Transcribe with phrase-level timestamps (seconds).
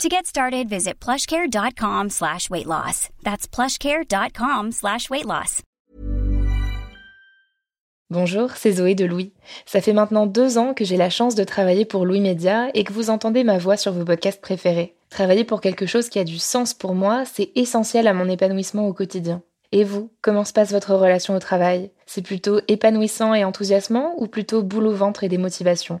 [0.00, 3.08] To get started, visit plushcare.com slash weight loss.
[3.22, 5.62] That's plushcare.com slash weight loss.
[8.10, 9.32] Bonjour, c'est Zoé de Louis.
[9.64, 12.84] Ça fait maintenant deux ans que j'ai la chance de travailler pour Louis Média et
[12.84, 14.96] que vous entendez ma voix sur vos podcasts préférés.
[15.08, 18.88] Travailler pour quelque chose qui a du sens pour moi, c'est essentiel à mon épanouissement
[18.88, 19.40] au quotidien.
[19.70, 21.90] Et vous, comment se passe votre relation au travail?
[22.04, 26.00] C'est plutôt épanouissant et enthousiasmant ou plutôt boule au ventre et des motivations?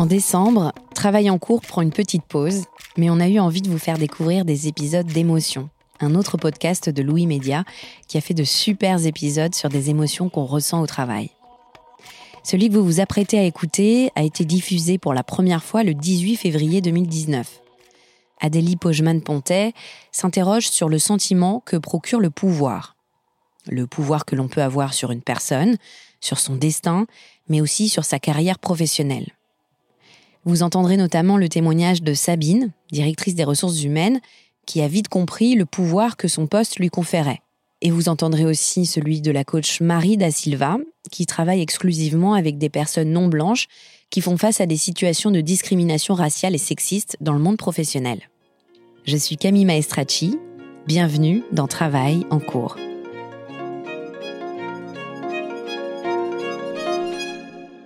[0.00, 2.64] En décembre, Travail en cours prend une petite pause,
[2.96, 5.68] mais on a eu envie de vous faire découvrir des épisodes d'émotion.
[6.00, 7.64] Un autre podcast de Louis Média
[8.08, 11.28] qui a fait de super épisodes sur des émotions qu'on ressent au travail.
[12.44, 15.92] Celui que vous vous apprêtez à écouter a été diffusé pour la première fois le
[15.92, 17.60] 18 février 2019.
[18.40, 19.74] Adélie Pojman-Pontet
[20.12, 22.96] s'interroge sur le sentiment que procure le pouvoir.
[23.66, 25.76] Le pouvoir que l'on peut avoir sur une personne,
[26.22, 27.04] sur son destin,
[27.50, 29.34] mais aussi sur sa carrière professionnelle.
[30.44, 34.20] Vous entendrez notamment le témoignage de Sabine, directrice des ressources humaines,
[34.66, 37.40] qui a vite compris le pouvoir que son poste lui conférait.
[37.82, 40.78] Et vous entendrez aussi celui de la coach Marie da Silva,
[41.10, 43.66] qui travaille exclusivement avec des personnes non blanches
[44.10, 48.20] qui font face à des situations de discrimination raciale et sexiste dans le monde professionnel.
[49.04, 50.38] Je suis Camille Maestracci,
[50.86, 52.76] bienvenue dans Travail en cours.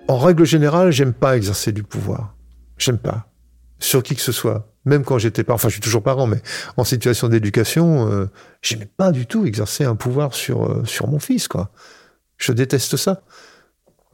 [0.06, 2.33] En règle générale, j'aime pas exercer du pouvoir.
[2.78, 3.26] J'aime pas.
[3.78, 4.68] Sur qui que ce soit.
[4.84, 6.40] Même quand j'étais pas, enfin, je suis toujours parent, mais
[6.76, 8.30] en situation d'éducation, euh,
[8.62, 11.70] j'aimais pas du tout exercer un pouvoir sur, euh, sur mon fils, quoi.
[12.36, 13.22] Je déteste ça.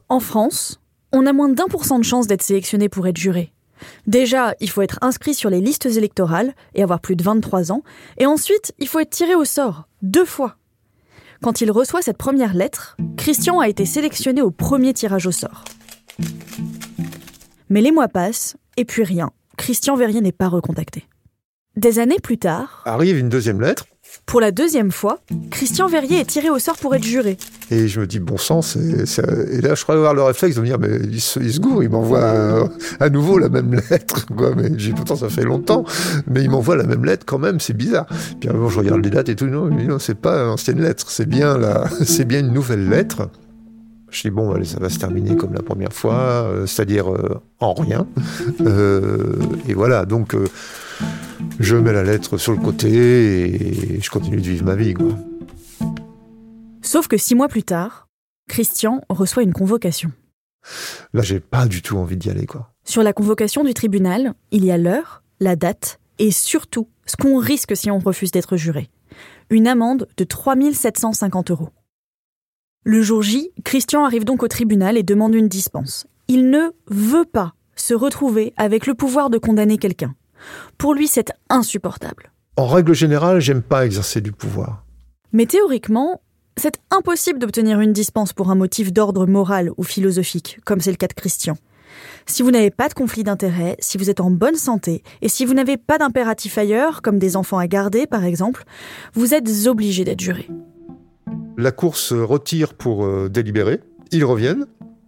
[0.07, 0.79] En France,
[1.11, 3.53] on a moins d'un pour cent de chances d'être sélectionné pour être juré.
[4.07, 7.83] Déjà, il faut être inscrit sur les listes électorales et avoir plus de 23 ans.
[8.17, 10.57] Et ensuite, il faut être tiré au sort, deux fois.
[11.41, 15.63] Quand il reçoit cette première lettre, Christian a été sélectionné au premier tirage au sort.
[17.71, 19.31] Mais les mois passent, et puis rien.
[19.55, 21.05] Christian Verrier n'est pas recontacté.
[21.77, 22.83] Des années plus tard...
[22.85, 23.85] Arrive une deuxième lettre.
[24.25, 25.19] Pour la deuxième fois,
[25.51, 27.37] Christian Verrier est tiré au sort pour être juré.
[27.69, 28.79] Et je me dis, bon sang, c'est,
[29.51, 31.81] et là je crois avoir le réflexe de me dire, mais il se, il gourre,
[31.81, 34.25] il m'envoie à, nouveau la même lettre.
[34.35, 34.53] Quoi.
[34.53, 35.85] Mais j'ai pourtant ça fait longtemps,
[36.27, 38.07] mais il m'envoie la même lettre quand même, c'est bizarre.
[38.41, 41.29] Puis un je regarde les dates et tout, non, non c'est pas l'ancienne lettre, c'est
[41.29, 43.29] bien, la, c'est bien une nouvelle lettre.
[44.11, 47.41] Je dis bon, allez, ça va se terminer comme la première fois, euh, c'est-à-dire euh,
[47.59, 48.07] en rien.
[48.61, 50.35] Euh, et voilà, donc
[51.59, 54.93] je mets la lettre sur le côté et je continue de vivre ma vie.
[54.93, 55.07] Quoi.
[56.81, 58.07] Sauf que six mois plus tard,
[58.49, 60.11] Christian reçoit une convocation.
[61.13, 62.71] Là, j'ai pas du tout envie d'y aller, quoi.
[62.83, 67.39] Sur la convocation du tribunal, il y a l'heure, la date et surtout ce qu'on
[67.39, 68.89] risque si on refuse d'être juré.
[69.49, 71.69] Une amende de 3750 euros.
[72.83, 76.07] Le jour J, Christian arrive donc au tribunal et demande une dispense.
[76.27, 80.15] Il ne veut pas se retrouver avec le pouvoir de condamner quelqu'un.
[80.79, 82.31] Pour lui, c'est insupportable.
[82.57, 84.83] En règle générale, j'aime pas exercer du pouvoir.
[85.31, 86.21] Mais théoriquement,
[86.57, 90.97] c'est impossible d'obtenir une dispense pour un motif d'ordre moral ou philosophique, comme c'est le
[90.97, 91.57] cas de Christian.
[92.25, 95.45] Si vous n'avez pas de conflit d'intérêts, si vous êtes en bonne santé, et si
[95.45, 98.63] vous n'avez pas d'impératif ailleurs, comme des enfants à garder par exemple,
[99.13, 100.47] vous êtes obligé d'être juré.
[101.57, 103.81] La cour se retire pour euh, délibérer.
[104.11, 104.65] Ils reviennent.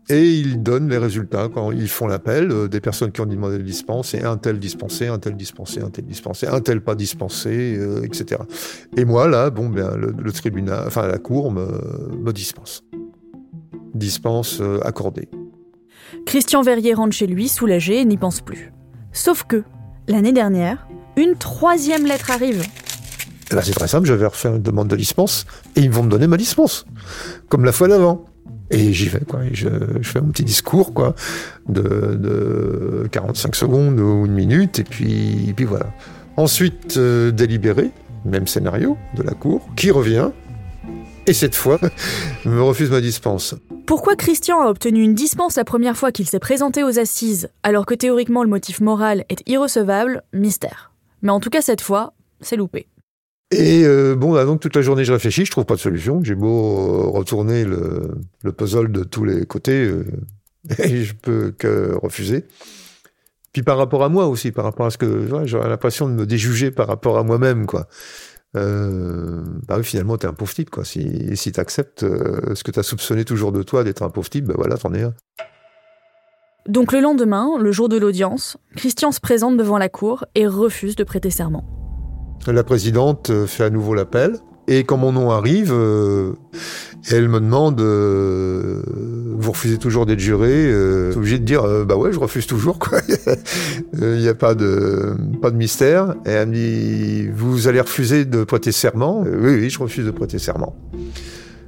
[0.10, 3.58] Et ils donnent les résultats quand ils font l'appel euh, des personnes qui ont demandé
[3.58, 6.96] de dispense, et un tel dispensé, un tel dispensé, un tel dispensé, un tel pas
[6.96, 8.42] dispensé, euh, etc.
[8.98, 11.66] Et moi, là, bon, ben, le, tribunal, enfin la cour me,
[12.18, 12.84] me dispense.
[13.94, 15.30] Dispense accordée.
[16.26, 18.74] Christian Verrier rentre chez lui, soulagé, et n'y pense plus.
[19.14, 19.64] Sauf que,
[20.10, 20.86] l'année dernière,
[21.16, 22.64] une troisième lettre arrive.
[23.52, 25.46] Là, c'est très simple, j'avais refait une demande de dispense,
[25.76, 26.86] et ils vont me donner ma dispense,
[27.50, 28.26] comme la fois d'avant.
[28.72, 29.42] Et j'y vais, quoi.
[29.52, 29.68] je,
[30.02, 31.16] fais mon petit discours, quoi,
[31.68, 35.88] de, 45 secondes ou une minute, et puis, puis voilà.
[36.38, 37.92] Ensuite, euh, délibéré,
[38.26, 40.30] même scénario de la cour, qui revient,
[41.28, 41.80] et cette fois,
[42.46, 43.56] me refuse ma dispense.
[43.86, 47.86] Pourquoi Christian a obtenu une dispense la première fois qu'il s'est présenté aux assises, alors
[47.86, 50.24] que théoriquement le motif moral est irrecevable?
[50.34, 50.92] Mystère.
[51.22, 52.88] Mais en tout cas, cette fois, c'est loupé.
[53.54, 56.22] Et euh, bon, bah, donc toute la journée, je réfléchis, je trouve pas de solution.
[56.24, 58.26] J'ai beau euh, retourner le,
[58.58, 60.06] puzzle de tous les côtés, euh,
[60.80, 62.46] et je peux que refuser.
[63.52, 66.26] Puis par rapport à moi aussi, par rapport à ce que j'aurais l'impression de me
[66.26, 67.88] déjuger par rapport à moi-même, quoi.
[68.56, 70.84] bah oui, finalement, t'es un pauvre type, quoi.
[70.84, 74.56] Si, si t'acceptes ce que t'as soupçonné toujours de toi d'être un pauvre type, ben
[74.58, 75.14] voilà, t'en es un.
[76.68, 80.96] Donc le lendemain, le jour de l'audience, Christian se présente devant la cour et refuse
[80.96, 81.83] de prêter serment.
[82.48, 84.40] La présidente euh, fait à nouveau l'appel.
[84.68, 86.34] Et quand mon nom arrive, euh,
[87.12, 88.82] elle me demande euh,
[89.38, 93.00] Vous refusez toujours d'être juré euh, obligé de dire Bah ouais, je refuse toujours, quoi.
[93.94, 96.16] Il n'y a pas de, pas de mystère.
[96.26, 99.24] Et elle me dit Vous allez refuser de prêter serment?
[99.26, 100.76] Oui, oui, je refuse de prêter serment.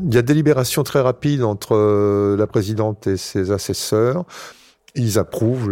[0.02, 4.26] Il y a délibération très rapide entre la présidente et ses assesseurs.
[4.96, 5.72] Ils approuvent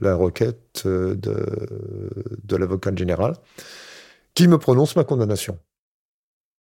[0.00, 3.34] la requête de, de l'avocat général
[4.36, 5.58] qui me prononce ma condamnation.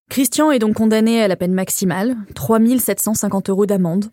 [0.09, 4.05] Christian est donc condamné à la peine maximale, 3750 euros d'amende,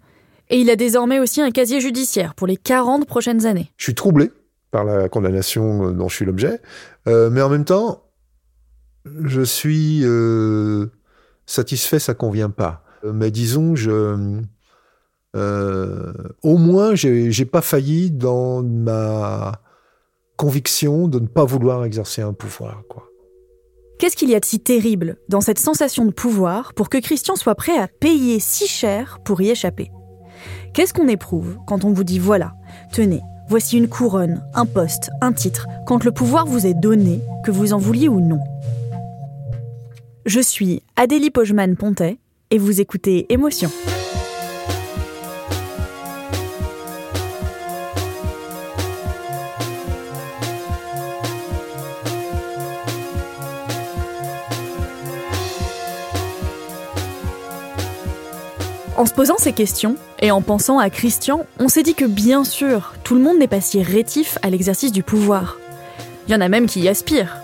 [0.49, 3.71] et il a désormais aussi un casier judiciaire pour les 40 prochaines années.
[3.77, 4.31] Je suis troublé
[4.71, 6.61] par la condamnation dont je suis l'objet,
[7.07, 8.05] euh, mais en même temps,
[9.05, 10.87] je suis euh,
[11.45, 12.83] satisfait, ça convient pas.
[13.03, 14.41] Mais disons, je,
[15.35, 16.13] euh,
[16.43, 19.61] au moins, j'ai pas failli dans ma
[20.37, 23.08] conviction de ne pas vouloir exercer un pouvoir, quoi.
[23.99, 27.35] Qu'est-ce qu'il y a de si terrible dans cette sensation de pouvoir pour que Christian
[27.35, 29.91] soit prêt à payer si cher pour y échapper?
[30.73, 32.53] Qu'est-ce qu'on éprouve quand on vous dit voilà,
[32.93, 33.19] tenez,
[33.49, 37.73] voici une couronne, un poste, un titre, quand le pouvoir vous est donné, que vous
[37.73, 38.39] en vouliez ou non?
[40.25, 42.19] Je suis Adélie Pojman-Pontet
[42.51, 43.69] et vous écoutez Émotion.
[58.99, 62.43] En se posant ces questions, et en pensant à Christian, on s'est dit que bien
[62.43, 65.57] sûr, tout le monde n'est pas si rétif à l'exercice du pouvoir.
[66.27, 67.37] Il y en a même qui y aspirent.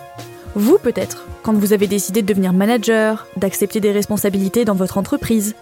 [0.56, 5.56] Vous peut-être, quand vous avez décidé de devenir manager, d'accepter des responsabilités dans votre entreprise,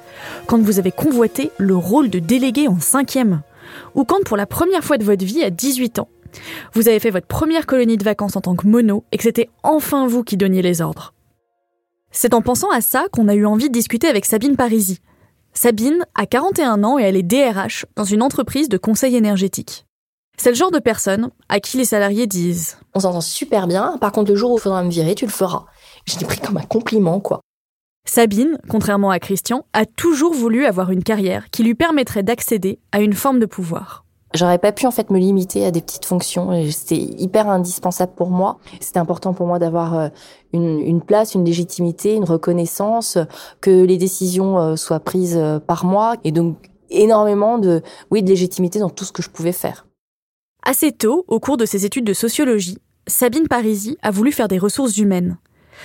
[0.48, 3.44] quand vous avez convoité le rôle de délégué en cinquième,
[3.94, 6.10] ou quand pour la première fois de votre vie à 18 ans,
[6.74, 9.52] vous avez fait votre première colonie de vacances en tant que mono et que c'était
[9.62, 11.14] enfin vous qui donniez les ordres.
[12.10, 15.00] C'est en pensant à ça qu'on a eu envie de discuter avec Sabine Parisi,
[15.54, 19.86] Sabine a 41 ans et elle est DRH dans une entreprise de conseil énergétique.
[20.38, 24.12] C'est le genre de personne à qui les salariés disent On s'entend super bien, par
[24.12, 25.66] contre le jour où il faudra me virer, tu le feras.
[26.06, 27.42] Je l'ai pris comme un compliment, quoi.
[28.06, 33.00] Sabine, contrairement à Christian, a toujours voulu avoir une carrière qui lui permettrait d'accéder à
[33.00, 34.03] une forme de pouvoir.
[34.34, 36.50] J'aurais pas pu en fait me limiter à des petites fonctions.
[36.72, 38.58] C'était hyper indispensable pour moi.
[38.80, 40.10] C'était important pour moi d'avoir euh,
[40.54, 43.20] une, une, place, une légitimité, une reconnaissance,
[43.62, 46.58] que les décisions euh, soient prises euh, par moi, et donc
[46.90, 49.86] énormément de oui de légitimité dans tout ce que je pouvais faire.
[50.64, 54.58] Assez tôt, au cours de ses études de sociologie, Sabine Parisi a voulu faire des
[54.58, 55.38] ressources humaines.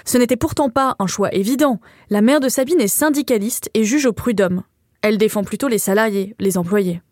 [0.04, 1.80] Ce n'était pourtant pas un choix évident.
[2.08, 4.62] La mère de Sabine est syndicaliste et juge au prud'homme.
[5.02, 7.02] Elle défend plutôt les salariés, les employés.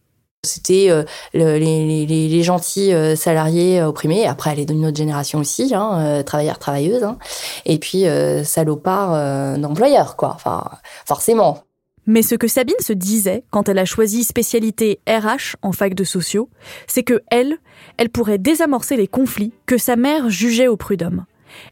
[0.42, 4.26] C'était euh, les, gentils euh, salariés euh, opprimés.
[4.26, 7.04] Après, elle est d'une autre génération aussi, hein, travailleurs, travailleuses.
[7.04, 7.18] Hein.
[7.64, 8.04] Et puis,
[8.44, 10.32] salopard d'employeurs, quoi.
[10.34, 10.64] Enfin,
[11.04, 11.64] forcément.
[12.06, 16.04] Mais ce que Sabine se disait quand elle a choisi spécialité RH en fac de
[16.04, 16.48] sociaux,
[16.86, 17.56] c'est que elle,
[17.96, 21.24] elle pourrait désamorcer les conflits que sa mère jugeait au prud'homme.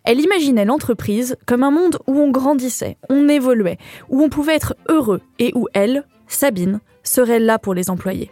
[0.02, 3.78] Elle imaginait l'entreprise comme un monde où on grandissait, on évoluait,
[4.09, 8.30] où on pouvait être heureux et où elle, Sabine, serait là pour les employés.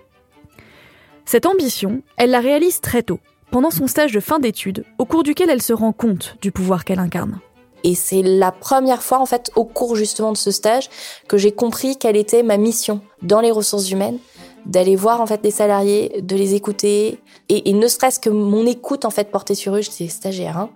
[1.25, 5.23] Cette ambition, elle la réalise très tôt, pendant son stage de fin d'études, au cours
[5.23, 7.39] duquel elle se rend compte du pouvoir qu'elle incarne.
[7.85, 10.89] Et c'est la première fois, en fait, au cours justement de ce stage,
[11.29, 14.19] que j'ai compris quelle était ma mission dans les ressources humaines,
[14.67, 19.05] d'aller voir en fait les salariés, de les écouter, et, ne serait-ce que mon écoute
[19.05, 20.71] en fait portée sur eux, j'étais stagiaire, hein,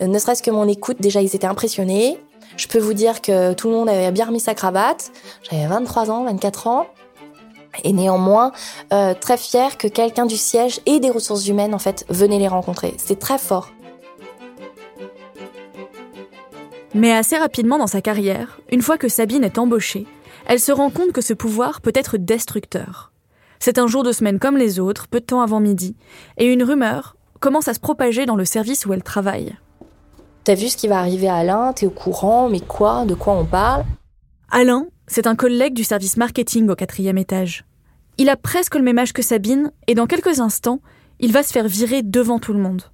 [0.00, 2.18] ne serait-ce que mon écoute, déjà ils étaient impressionnés.
[2.56, 5.10] Je peux vous dire que tout le monde avait bien remis sa cravate.
[5.42, 6.86] J'avais 23 ans, 24 ans.
[7.84, 8.52] Et néanmoins,
[8.92, 12.48] euh, très fier que quelqu'un du siège et des ressources humaines en fait venait les
[12.48, 12.94] rencontrer.
[12.98, 13.70] C'est très fort.
[16.94, 20.06] Mais assez rapidement dans sa carrière, une fois que Sabine est embauchée,
[20.46, 23.12] elle se rend compte que ce pouvoir peut être destructeur.
[23.58, 25.96] C'est un jour de semaine comme les autres, peu de temps avant midi,
[26.36, 29.56] et une rumeur commence à se propager dans le service où elle travaille.
[30.44, 31.72] T'as vu ce qui va arriver à Alain?
[31.72, 32.48] T'es au courant?
[32.48, 33.04] Mais quoi?
[33.04, 33.84] De quoi on parle?
[34.50, 37.66] Alain, c'est un collègue du service marketing au quatrième étage.
[38.16, 40.80] Il a presque le même âge que Sabine, et dans quelques instants,
[41.20, 42.84] il va se faire virer devant tout le monde.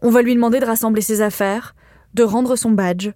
[0.00, 1.74] On va lui demander de rassembler ses affaires,
[2.14, 3.10] de rendre son badge,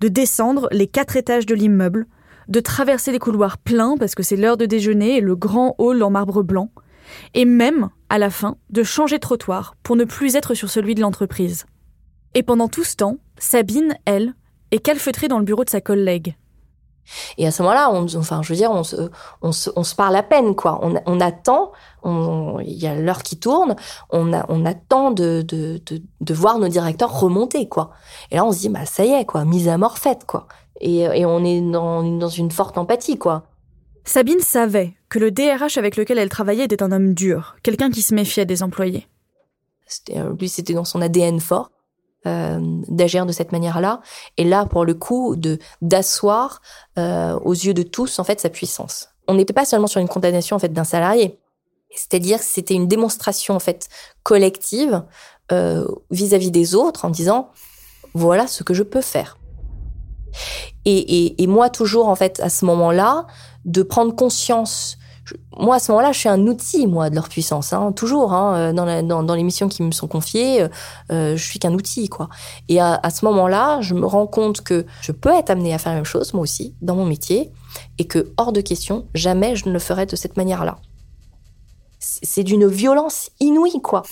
[0.00, 2.06] de descendre les quatre étages de l'immeuble,
[2.48, 6.02] de traverser les couloirs pleins parce que c'est l'heure de déjeuner et le grand hall
[6.02, 6.70] en marbre blanc,
[7.34, 10.94] et même, à la fin, de changer de trottoir pour ne plus être sur celui
[10.94, 11.66] de l'entreprise.
[12.32, 14.34] Et pendant tout ce temps, Sabine, elle,
[14.70, 16.36] est calfeutrée dans le bureau de sa collègue.
[17.36, 18.96] Et à ce moment-là, on, enfin, je veux dire, on se,
[19.42, 20.78] on se, on se parle à peine, quoi.
[20.82, 21.72] On, on attend,
[22.04, 23.76] il y a l'heure qui tourne,
[24.10, 27.90] on, a, on attend de, de, de, de, voir nos directeurs remonter, quoi.
[28.30, 30.46] Et là, on se dit, bah, ça y est, quoi, mise à mort faite, quoi.
[30.80, 33.44] Et, et on est dans, dans une forte empathie, quoi.
[34.04, 38.00] Sabine savait que le DRH avec lequel elle travaillait était un homme dur, quelqu'un qui
[38.00, 39.06] se méfiait des employés.
[40.14, 41.70] Euh, lui, c'était dans son ADN fort.
[42.26, 42.58] Euh,
[42.88, 44.00] d'agir de cette manière-là.
[44.38, 46.60] Et là, pour le coup, de d'asseoir
[46.98, 49.10] euh, aux yeux de tous en fait sa puissance.
[49.28, 51.38] On n'était pas seulement sur une condamnation en fait d'un salarié,
[51.94, 53.88] c'est-à-dire c'était une démonstration en fait
[54.24, 55.04] collective
[55.52, 57.50] euh, vis-à-vis des autres en disant
[58.14, 59.38] voilà ce que je peux faire.
[60.84, 63.28] Et, et moi toujours en fait à ce moment-là
[63.64, 64.98] de prendre conscience
[65.56, 68.32] moi, à ce moment-là, je suis un outil, moi, de leur puissance, hein, toujours.
[68.32, 70.68] Hein, dans, dans, les missions qui me sont confiées, euh,
[71.12, 72.28] euh, je suis qu'un outil, quoi.
[72.68, 75.92] Et à, ce moment-là, je me rends compte que je peux être amenée à faire
[75.92, 77.50] la même chose, moi aussi, dans mon métier,
[77.98, 80.78] et que, hors de question, jamais je ne le ferai de cette manière-là.
[81.98, 84.02] C'est d'une violence inouïe, quoi.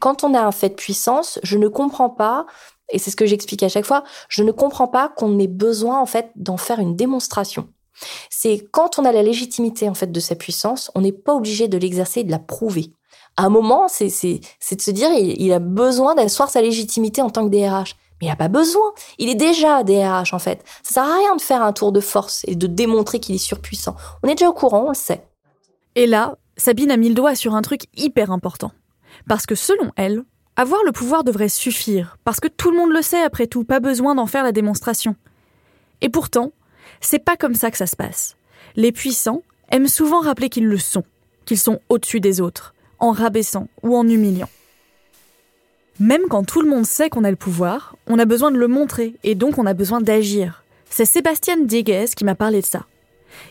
[0.00, 2.46] Quand on a un fait de puissance, je ne comprends pas
[2.90, 6.00] et c'est ce que j'explique à chaque fois, je ne comprends pas qu'on ait besoin
[6.00, 7.68] en fait d'en faire une démonstration.
[8.30, 11.68] C'est quand on a la légitimité en fait de sa puissance, on n'est pas obligé
[11.68, 12.92] de l'exercer et de la prouver.
[13.36, 17.48] À un moment, c'est de se dire il, a besoin d'asseoir sa légitimité en tant
[17.48, 17.96] que DRH.
[18.20, 18.92] Mais il n'a pas besoin.
[19.18, 20.64] Il est déjà DRH en fait.
[20.82, 23.38] Ça sert à rien de faire un tour de force et de démontrer qu'il est
[23.38, 23.94] surpuissant.
[24.24, 25.24] On est déjà au courant, on le sait.
[25.94, 28.72] Et là, Sabine a mis le doigt sur un truc hyper important.
[29.28, 30.24] Parce que selon elle,
[30.56, 33.78] avoir le pouvoir devrait suffire, parce que tout le monde le sait après tout, pas
[33.78, 35.14] besoin d'en faire la démonstration.
[36.00, 36.52] Et pourtant,
[37.00, 38.36] c'est pas comme ça que ça se passe.
[38.76, 41.04] Les puissants aiment souvent rappeler qu'ils le sont,
[41.44, 44.48] qu'ils sont au-dessus des autres, en rabaissant ou en humiliant.
[46.00, 48.68] Même quand tout le monde sait qu'on a le pouvoir, on a besoin de le
[48.68, 50.62] montrer et donc on a besoin d'agir.
[50.88, 52.86] C'est Sébastien Dieguez qui m'a parlé de ça.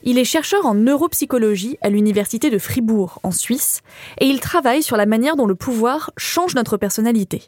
[0.03, 3.81] Il est chercheur en neuropsychologie à l'université de Fribourg, en Suisse,
[4.19, 7.43] et il travaille sur la manière dont le pouvoir change notre personnalité.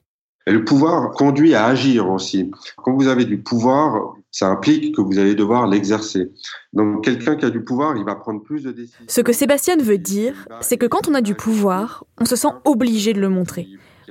[0.48, 2.52] Et le pouvoir conduit à agir aussi.
[2.78, 6.32] Quand vous avez du pouvoir, ça implique que vous allez devoir l'exercer.
[6.72, 9.06] Donc quelqu'un qui a du pouvoir, il va prendre plus de décisions.
[9.06, 12.48] Ce que Sébastien veut dire, c'est que quand on a du pouvoir, on se sent
[12.64, 13.68] obligé de le montrer.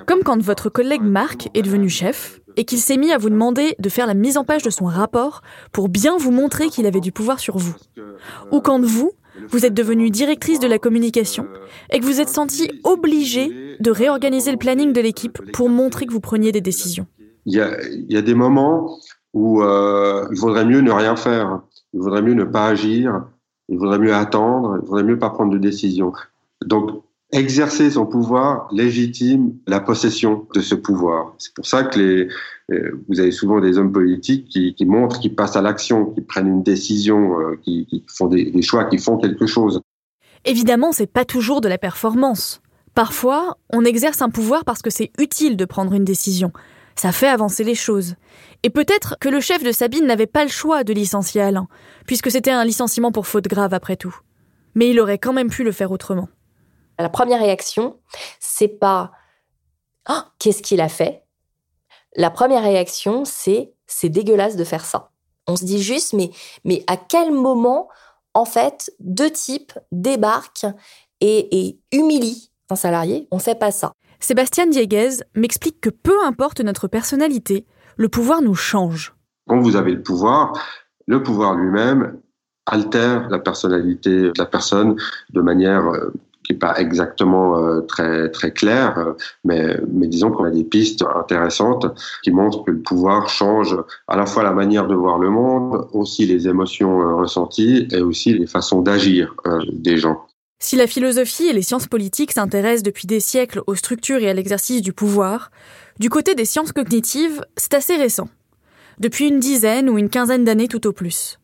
[0.06, 3.74] Comme quand votre collègue Marc est devenu chef et qu'il s'est mis à vous demander
[3.78, 5.40] de faire la mise en page de son rapport
[5.72, 7.74] pour bien vous montrer qu'il avait du pouvoir sur vous.
[8.52, 9.12] Ou quand vous,
[9.48, 11.46] vous êtes devenue directrice de la communication
[11.90, 16.12] et que vous êtes senti obligé de réorganiser le planning de l'équipe pour montrer que
[16.12, 17.06] vous preniez des décisions.
[17.46, 18.98] Il y a, il y a des moments
[19.34, 21.60] où euh, il vaudrait mieux ne rien faire,
[21.92, 23.24] il vaudrait mieux ne pas agir,
[23.68, 26.12] il vaudrait mieux attendre, il vaudrait mieux pas prendre de décision.
[26.64, 31.34] Donc, exercer son pouvoir légitime la possession de ce pouvoir.
[31.38, 32.28] C'est pour ça que les,
[32.70, 36.22] euh, vous avez souvent des hommes politiques qui, qui montrent, qui passent à l'action, qui
[36.22, 39.80] prennent une décision, euh, qui, qui, font des, des, choix, qui font quelque chose.
[40.44, 42.62] Évidemment, c'est pas toujours de la performance.
[42.94, 46.52] Parfois, on exerce un pouvoir parce que c'est utile de prendre une décision.
[46.96, 48.16] Ça fait avancer les choses.
[48.62, 51.68] Et peut-être que le chef de Sabine n'avait pas le choix de licencier Alain,
[52.06, 54.16] puisque c'était un licenciement pour faute grave après tout.
[54.74, 56.28] Mais il aurait quand même pu le faire autrement.
[56.98, 58.00] La première réaction,
[58.40, 59.12] c'est pas
[60.08, 61.24] oh, qu'est-ce qu'il a fait?
[62.16, 65.10] La première réaction, c'est c'est dégueulasse de faire ça.
[65.46, 66.30] On se dit juste mais
[66.64, 67.88] mais à quel moment
[68.34, 70.66] en fait deux types débarquent
[71.20, 73.28] et, et humilient un salarié?
[73.30, 73.92] On fait pas ça.
[74.20, 77.66] Sébastien Dieguez m'explique que peu importe notre personnalité,
[77.98, 79.12] le pouvoir nous change.
[79.46, 80.52] Quand vous avez le pouvoir,
[81.06, 82.18] le pouvoir lui-même
[82.64, 84.96] altère la personnalité de la personne
[85.30, 86.12] de manière euh,
[86.44, 89.14] qui n'est pas exactement euh, très très claire,
[89.44, 91.86] mais, mais disons qu'on a des pistes intéressantes
[92.22, 93.76] qui montrent que le pouvoir change
[94.06, 98.32] à la fois la manière de voir le monde, aussi les émotions ressenties et aussi
[98.32, 99.34] les façons d'agir
[99.72, 100.26] des gens.
[100.60, 104.34] Si la philosophie et les sciences politiques s'intéressent depuis des siècles aux structures et à
[104.34, 105.52] l'exercice du pouvoir,
[105.98, 108.28] du côté des sciences cognitives, c'est assez récent.
[108.98, 111.38] Depuis une dizaine ou une quinzaine d'années tout au plus.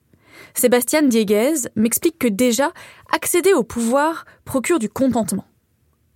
[0.54, 2.72] Sébastien Dieguez m'explique que déjà,
[3.12, 5.46] accéder au pouvoir procure du contentement.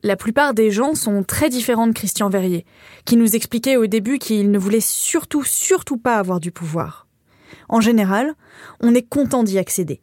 [0.05, 2.65] La plupart des gens sont très différents de Christian Verrier,
[3.05, 7.09] qui nous expliquait au début qu'il ne voulait surtout, surtout pas avoir du pouvoir.
[7.69, 8.35] En général,
[8.81, 10.01] on est content d'y accéder.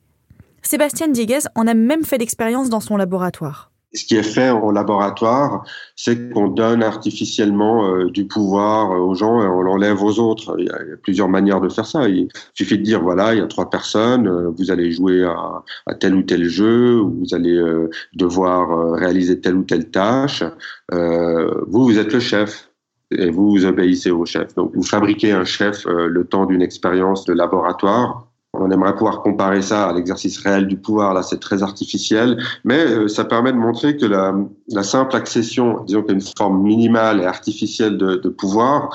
[0.62, 3.72] Sébastien Dieguez en a même fait l'expérience dans son laboratoire.
[3.96, 5.64] Ce qui est fait en laboratoire,
[5.96, 10.56] c'est qu'on donne artificiellement euh, du pouvoir aux gens et on l'enlève aux autres.
[10.60, 12.10] Il y, a, plusieurs manières de faire ça.
[12.10, 15.96] Il suffit de dire voilà, il y a trois personnes, euh, vous allez jouer à,
[15.96, 20.44] tel ou tel jeu, vous allez euh, devoir réaliser telle ou telle tâche.
[20.92, 22.70] vous, vous êtes le chef
[23.12, 24.54] et vous obéissez au chef.
[24.56, 28.28] Donc, vous fabriquez un chef le temps d'une expérience de laboratoire
[28.60, 31.14] on aimerait pouvoir comparer ça à l'exercice réel du pouvoir.
[31.14, 36.02] Là, c'est très artificiel, mais euh, ça permet de montrer que la, simple accession, disons
[36.02, 38.90] qu'il y a une forme minimale et artificielle de, pouvoir,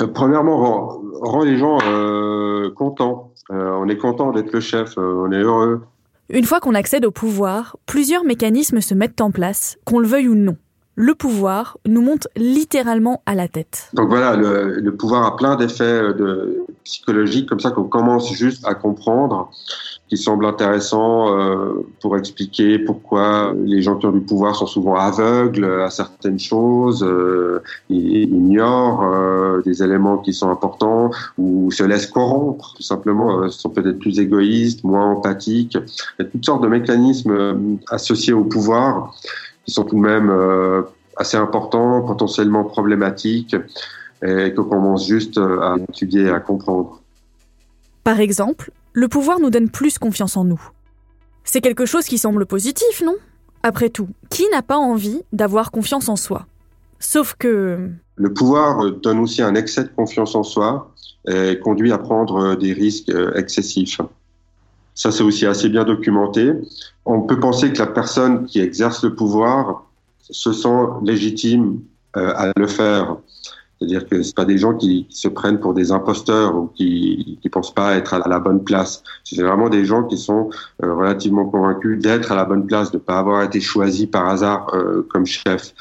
[0.00, 3.32] euh, premièrement rend, les gens euh, contents.
[3.50, 5.82] on est content d'être le chef, on est heureux.
[6.30, 10.28] Une fois qu'on accède au pouvoir, plusieurs mécanismes se mettent en place, qu'on le veuille
[10.28, 10.56] ou non
[10.94, 13.88] le pouvoir nous monte littéralement à la tête.
[13.94, 18.66] Donc voilà, le, pouvoir a plein d'effets euh, de, psychologiques comme ça qu'on commence juste
[18.66, 19.50] à comprendre,
[20.08, 24.96] qui semblent intéressants euh, pour expliquer pourquoi les gens qui ont du pouvoir sont souvent
[24.96, 32.74] aveugles à certaines choses, euh, ignorent des éléments qui sont importants ou se laissent corrompre,
[32.76, 35.78] tout simplement, sont peut-être plus égoïstes, moins empathiques.
[36.18, 39.14] Il y a toutes sortes de mécanismes associés au pouvoir
[39.64, 40.82] qui sont tout de même euh,
[41.16, 43.56] assez importants, potentiellement problématiques,
[44.24, 47.00] et qu'on commence juste euh, à étudier et à comprendre.
[48.04, 50.60] Par exemple, le pouvoir nous donne plus confiance en nous.
[51.44, 53.16] C'est quelque chose qui semble positif, non?
[53.62, 56.46] Après tout, qui n'a pas envie d'avoir confiance en soi?
[56.98, 57.90] Sauf que...
[58.14, 60.92] Le pouvoir donne aussi un excès de confiance en soi
[61.28, 64.00] et conduit à prendre des risques euh, excessifs.
[64.94, 66.52] Ça, c'est aussi assez bien documenté.
[67.04, 69.86] On peut penser que la personne qui exerce le pouvoir
[70.20, 71.80] se sent légitime
[72.16, 73.16] euh, à le faire.
[73.82, 77.48] C'est-à-dire que c'est pas des gens qui, se prennent pour des imposteurs ou qui qui
[77.48, 79.02] pensent pas être à la bonne place.
[79.24, 80.50] C'est vraiment des gens qui sont
[80.84, 84.72] euh, relativement convaincus d'être à la bonne place, de pas avoir été choisis par hasard
[84.74, 85.74] euh, comme chef.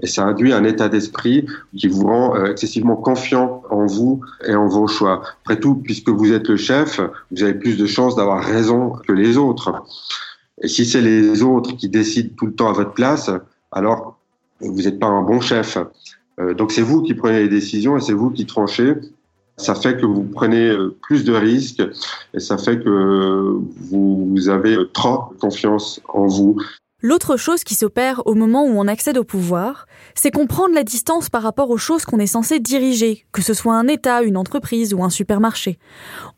[0.00, 4.54] Et ça induit un état d'esprit qui vous rend euh, excessivement confiant en vous et
[4.54, 5.22] en vos choix.
[5.44, 7.00] Après tout, puisque vous êtes le chef,
[7.32, 9.82] vous avez plus de chances d'avoir raison que les autres.
[10.62, 13.28] Et si c'est les autres qui décident tout le temps à votre place,
[13.72, 14.18] alors
[14.60, 15.78] vous n'êtes pas un bon chef.
[16.40, 18.94] Euh, donc c'est vous qui prenez les décisions et c'est vous qui tranchez.
[19.56, 21.82] Ça fait que vous prenez euh, plus de risques
[22.32, 23.58] et ça fait que
[23.90, 26.56] vous avez trop confiance en vous.
[27.02, 30.74] L'autre chose qui s'opère au moment où on accède au pouvoir, c'est qu'on prend de
[30.74, 34.22] la distance par rapport aux choses qu'on est censé diriger, que ce soit un État,
[34.22, 35.78] une entreprise ou un supermarché.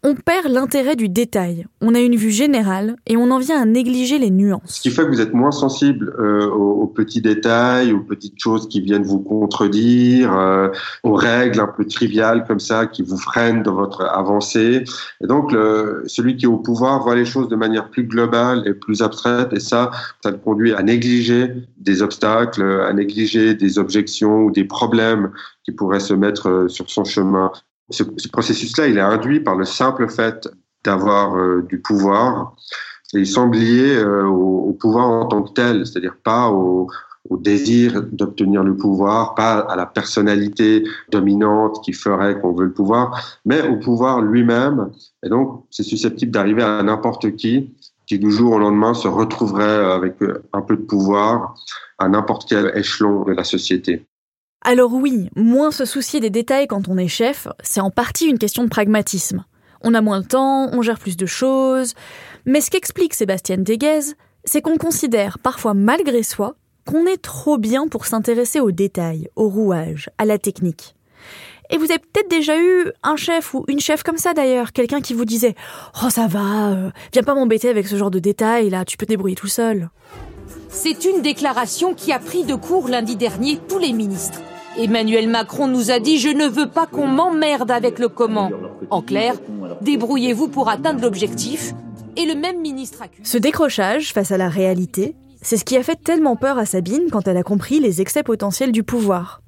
[0.05, 3.65] On perd l'intérêt du détail, on a une vue générale et on en vient à
[3.65, 4.63] négliger les nuances.
[4.67, 8.69] Ce qui fait que vous êtes moins sensible euh, aux, petits détails, aux petites choses
[8.69, 10.69] qui viennent vous contredire, euh,
[11.03, 14.85] aux règles un peu triviales comme ça qui vous freinent dans votre avancée.
[15.23, 15.53] Et donc,
[16.07, 19.53] celui qui est au pouvoir voit les choses de manière plus globale et plus abstraite
[19.53, 19.91] et ça,
[20.23, 20.39] ça le
[20.77, 25.33] à négliger des obstacles, à négliger des objections ou des problèmes
[25.65, 27.51] qui pourraient se mettre euh, sur son chemin.
[27.91, 30.49] Ce, processus-là, il est induit par le simple fait
[30.85, 32.55] d'avoir euh, du pouvoir
[33.15, 36.89] et il semble lié euh, au, pouvoir en tant que tel, c'est-à-dire pas au,
[37.29, 42.73] au désir d'obtenir le pouvoir, pas à la personnalité dominante qui ferait qu'on veut le
[42.73, 44.91] pouvoir, mais au pouvoir lui-même.
[45.25, 47.75] Et donc, c'est susceptible d'arriver à n'importe qui
[48.19, 51.55] du jour au lendemain se retrouverait avec euh, un peu de pouvoir
[51.99, 54.07] à n'importe quel échelon de la société.
[54.65, 58.39] Alors oui, moins se soucier des détails quand on est chef, c'est en partie une
[58.39, 59.45] question de pragmatisme.
[59.83, 61.95] On a moins de temps, on gère plus de choses,
[62.47, 66.55] mais ce qu'explique Sébastien Deguez, c'est qu'on considère parfois malgré soi
[66.87, 70.95] qu'on est trop bien pour s'intéresser aux détails, aux rouages, à la technique.
[71.73, 75.01] Et vous avez peut-être déjà eu un chef ou une chef comme ça d'ailleurs, quelqu'un
[75.01, 75.55] qui vous disait
[76.05, 79.07] Oh ça va, euh, viens pas m'embêter avec ce genre de détails là, tu peux
[79.07, 79.89] te débrouiller tout seul.
[80.69, 84.39] C'est une déclaration qui a pris de court lundi dernier tous les ministres.
[84.77, 88.51] Emmanuel Macron nous a dit Je ne veux pas qu'on m'emmerde avec le comment.
[88.91, 89.35] En clair,
[89.81, 91.73] débrouillez-vous pour atteindre l'objectif
[92.17, 93.27] Et le même ministre accuse.
[93.27, 97.09] Ce décrochage face à la réalité, c'est ce qui a fait tellement peur à Sabine
[97.11, 99.42] quand elle a compris les excès potentiels du pouvoir.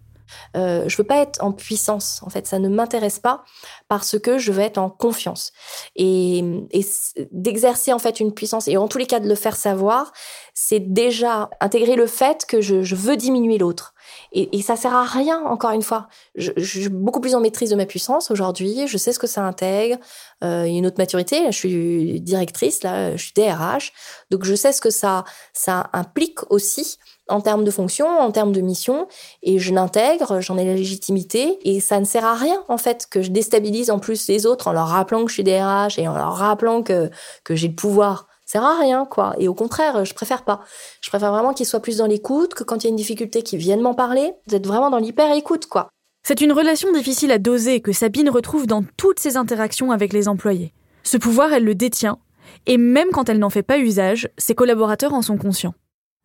[0.57, 2.21] Euh, je veux pas être en puissance.
[2.23, 3.45] En fait, ça ne m'intéresse pas
[3.89, 5.53] parce que je veux être en confiance
[5.97, 6.39] et,
[6.71, 6.87] et
[7.33, 10.13] d'exercer en fait une puissance et en tous les cas de le faire savoir,
[10.55, 13.95] c'est déjà intégrer le fait que je, veux diminuer l'autre.
[14.33, 16.09] Et, et, ça sert à rien, encore une fois.
[16.37, 18.87] Je, suis beaucoup plus en maîtrise de ma puissance aujourd'hui.
[18.87, 19.97] Je sais ce que ça intègre.
[20.45, 21.47] Euh, une autre maturité.
[21.47, 23.93] je suis directrice, là, je suis DRH.
[24.31, 28.53] Donc, je sais ce que ça, ça implique aussi en termes de fonction, en termes
[28.53, 29.07] de mission,
[29.43, 33.07] et je l'intègre, j'en ai la légitimité, et ça ne sert à rien en fait
[33.11, 36.09] que je déstabilise en plus les autres en leur rappelant que je suis DRH et
[36.09, 37.11] en leur rappelant que
[37.45, 38.29] que j'ai le pouvoir.
[38.45, 39.35] Ça sert à rien quoi.
[39.39, 40.61] Et au contraire, je préfère pas.
[41.01, 43.43] Je préfère vraiment qu'ils soient plus dans l'écoute, que quand il y a une difficulté,
[43.43, 45.89] qu'ils viennent m'en parler, d'être vraiment dans l'hyper écoute quoi.
[46.27, 50.27] C'est une relation difficile à doser que Sabine retrouve dans toutes ses interactions avec les
[50.27, 50.73] employés.
[51.03, 52.19] Ce pouvoir, elle le détient,
[52.67, 55.75] et même quand elle n'en fait pas usage, ses collaborateurs en sont conscients.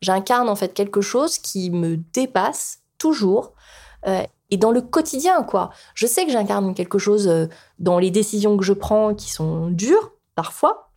[0.01, 3.53] J'incarne en fait quelque chose qui me dépasse toujours.
[4.07, 5.71] Euh, et dans le quotidien, quoi.
[5.93, 9.67] Je sais que j'incarne quelque chose euh, dans les décisions que je prends qui sont
[9.67, 10.91] dures, parfois,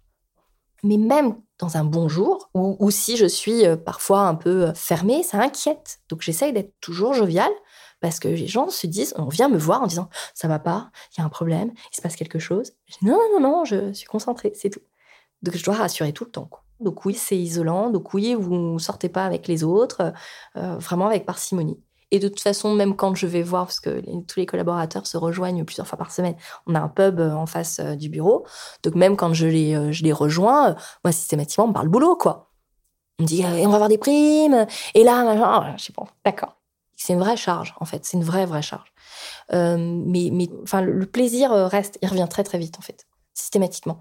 [0.82, 5.22] mais même dans un bon jour, ou, si je suis euh, parfois un peu fermée,
[5.22, 6.00] ça inquiète.
[6.08, 7.52] Donc j'essaye d'être toujours joviale,
[8.00, 10.90] parce que les gens se disent, on vient me voir en disant, ça va pas,
[11.12, 12.72] il y a un problème, il se passe quelque chose.
[13.00, 14.80] Non, non, non, je suis concentrée, c'est tout.
[15.42, 16.50] Donc je dois rassurer tout le temps.
[16.82, 17.90] Donc oui, c'est isolant.
[17.90, 20.12] Donc oui, vous ne sortez pas avec les autres,
[20.56, 21.80] euh, vraiment avec parcimonie.
[22.10, 25.16] Et de toute façon, même quand je vais voir, parce que tous les collaborateurs se
[25.16, 26.34] rejoignent plusieurs fois par semaine,
[26.66, 28.46] on a un pub euh, en face euh, du bureau.
[28.82, 32.50] Donc même quand je les, je les rejoins, moi systématiquement, on parle boulot, quoi.
[33.18, 36.56] On me dit, on va avoir des primes, et là, machin, je sais pas, d'accord.
[36.96, 38.04] C'est une vraie charge, en fait.
[38.04, 38.92] C'est une vraie, vraie charge.
[39.50, 40.48] mais, mais,
[40.80, 43.98] le plaisir reste, il revient très, très vite, en fait, systématiquement.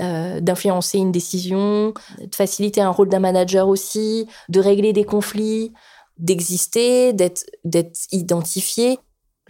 [0.00, 5.72] Euh, d'influencer une décision, de faciliter un rôle d'un manager aussi, de régler des conflits,
[6.18, 8.98] d'exister, d'être d'être identifié,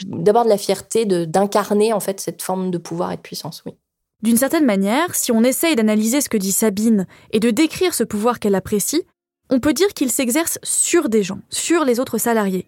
[0.04, 3.62] d'avoir de la fierté de d'incarner en fait cette forme de pouvoir et de puissance,
[3.66, 3.74] oui.
[4.22, 8.04] D'une certaine manière, si on essaye d'analyser ce que dit Sabine et de décrire ce
[8.04, 9.02] pouvoir qu'elle apprécie,
[9.50, 12.66] on peut dire qu'il s'exerce sur des gens, sur les autres salariés.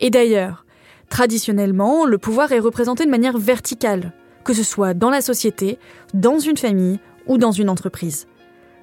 [0.00, 0.64] Et d'ailleurs,
[1.08, 4.12] traditionnellement, le pouvoir est représenté de manière verticale,
[4.44, 5.78] que ce soit dans la société,
[6.14, 8.26] dans une famille ou dans une entreprise.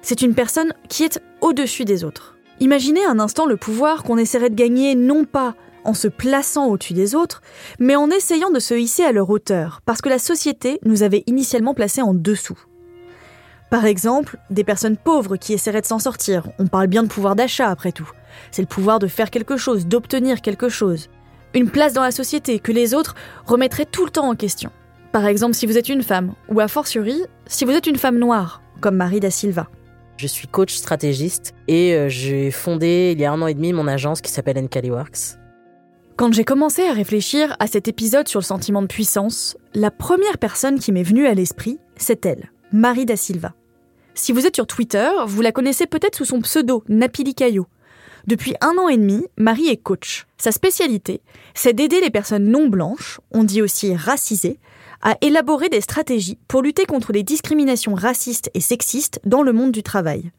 [0.02, 2.36] C'est une personne qui est au-dessus des autres.
[2.60, 6.92] Imaginez un instant le pouvoir qu'on essaierait de gagner non pas en se plaçant au-dessus
[6.92, 7.40] des autres,
[7.78, 11.24] mais en essayant de se hisser à leur hauteur, parce que la société nous avait
[11.26, 12.58] initialement placés en dessous.
[13.70, 16.48] Par exemple, des personnes pauvres qui essaieraient de s'en sortir.
[16.58, 18.10] On parle bien de pouvoir d'achat après tout.
[18.50, 21.08] C'est le pouvoir de faire quelque chose, d'obtenir quelque chose.
[21.54, 23.14] Une place dans la société que les autres
[23.46, 24.70] remettraient tout le temps en question.
[25.12, 28.18] Par exemple, si vous êtes une femme, ou a fortiori, si vous êtes une femme
[28.18, 29.68] noire, comme Marie da Silva.
[30.18, 33.72] Je suis coach stratégiste et euh, j'ai fondé il y a un an et demi
[33.72, 35.38] mon agence qui s'appelle Works.
[36.16, 40.38] Quand j'ai commencé à réfléchir à cet épisode sur le sentiment de puissance, la première
[40.38, 43.54] personne qui m'est venue à l'esprit, c'est elle, Marie da Silva.
[44.14, 47.68] Si vous êtes sur Twitter, vous la connaissez peut-être sous son pseudo Napili Caillot.
[48.26, 50.26] Depuis un an et demi, Marie est coach.
[50.36, 51.22] Sa spécialité,
[51.54, 54.58] c'est d'aider les personnes non blanches, on dit aussi racisées,
[55.02, 59.72] a élaboré des stratégies pour lutter contre les discriminations racistes et sexistes dans le monde
[59.72, 60.32] du travail.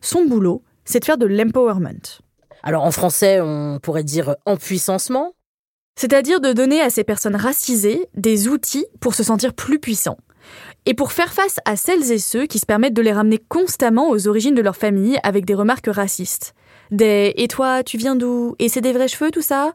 [0.00, 2.20] Son boulot, c'est de faire de l'empowerment.
[2.62, 5.34] Alors en français, on pourrait dire empuissancement.
[5.96, 10.18] C'est-à-dire de donner à ces personnes racisées des outils pour se sentir plus puissants.
[10.86, 14.10] Et pour faire face à celles et ceux qui se permettent de les ramener constamment
[14.10, 16.54] aux origines de leur famille avec des remarques racistes.
[16.90, 18.54] Des Et toi, tu viens d'où?
[18.58, 19.72] Et c'est des vrais cheveux, tout ça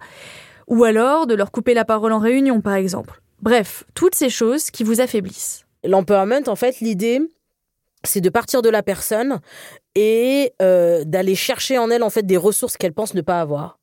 [0.68, 3.22] Ou alors de leur couper la parole en réunion, par exemple.
[3.42, 5.66] Bref, toutes ces choses qui vous affaiblissent.
[5.84, 7.22] L'empowerment, en fait, l'idée,
[8.04, 9.40] c'est de partir de la personne
[9.96, 13.80] et euh, d'aller chercher en elle en fait des ressources qu'elle pense ne pas avoir.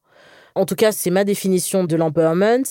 [0.55, 2.64] En tout cas, c'est ma définition de l'empowerment.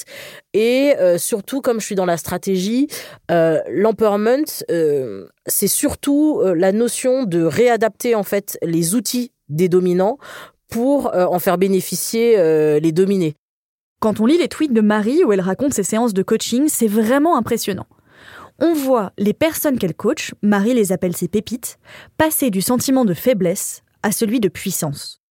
[0.53, 2.87] Et euh, surtout, comme je suis dans la stratégie,
[3.29, 4.45] euh, l'empowerment,
[5.45, 10.17] c'est surtout la notion de réadapter en fait les outils des dominants
[10.67, 13.35] pour en faire bénéficier les dominés.
[14.05, 16.85] Quand on lit les tweets de Marie où elle raconte ses séances de coaching, c'est
[16.85, 17.87] vraiment impressionnant.
[18.59, 21.79] On voit les personnes qu'elle coach, Marie les appelle ses pépites,
[22.15, 25.23] passer du sentiment de faiblesse à celui de puissance.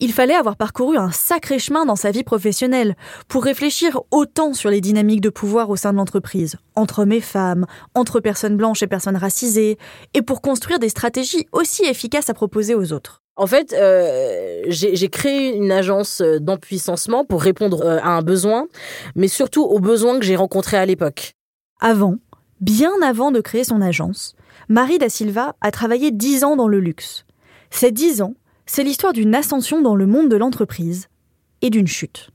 [0.00, 2.94] Il fallait avoir parcouru un sacré chemin dans sa vie professionnelle
[3.26, 7.20] pour réfléchir autant sur les dynamiques de pouvoir au sein de l'entreprise, entre hommes et
[7.20, 9.76] femmes, entre personnes blanches et personnes racisées,
[10.14, 13.22] et pour construire des stratégies aussi efficaces à proposer aux autres.
[13.34, 18.66] En fait, euh, j'ai créé une agence euh, d'empuissancement pour répondre euh, à un besoin,
[19.16, 21.32] mais surtout aux besoins que j'ai rencontrés à l'époque.
[21.80, 22.16] Avant,
[22.60, 24.34] Bien avant de créer son agence,
[24.68, 27.24] Marie da Silva a travaillé 10 ans dans le luxe.
[27.70, 28.34] Ces 10 ans,
[28.70, 31.08] c'est l'histoire d'une ascension dans le monde de l'entreprise
[31.62, 32.30] et d'une chute.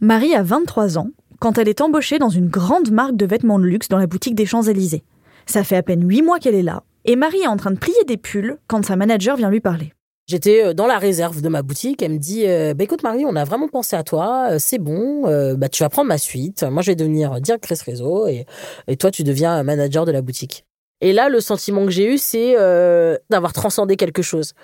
[0.00, 3.64] Marie a 23 ans quand elle est embauchée dans une grande marque de vêtements de
[3.64, 5.04] luxe dans la boutique des Champs-Élysées.
[5.46, 7.78] Ça fait à peine 8 mois qu'elle est là, et Marie est en train de
[7.78, 9.92] plier des pulls quand sa manager vient lui parler.
[10.26, 12.02] J'étais euh, dans la réserve de ma boutique.
[12.02, 14.48] Elle me dit euh, bah, Écoute, Marie, on a vraiment pensé à toi.
[14.52, 15.22] euh, C'est bon.
[15.56, 16.62] bah, tu vas prendre ma suite.
[16.62, 18.46] Moi, je vais devenir directrice réseau et,
[18.88, 20.64] et toi, tu deviens manager de la boutique.
[21.04, 24.54] Et là, le sentiment que j'ai eu, c'est euh, d'avoir transcendé quelque chose.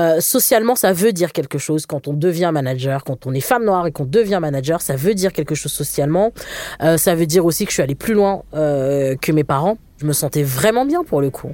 [0.00, 3.64] Euh, socialement, ça veut dire quelque chose quand on devient manager, quand on est femme
[3.64, 6.32] noire et qu'on devient manager, ça veut dire quelque chose socialement.
[6.82, 9.78] Euh, ça veut dire aussi que je suis allée plus loin que mes parents.
[9.98, 11.52] Je me sentais vraiment bien pour le coup.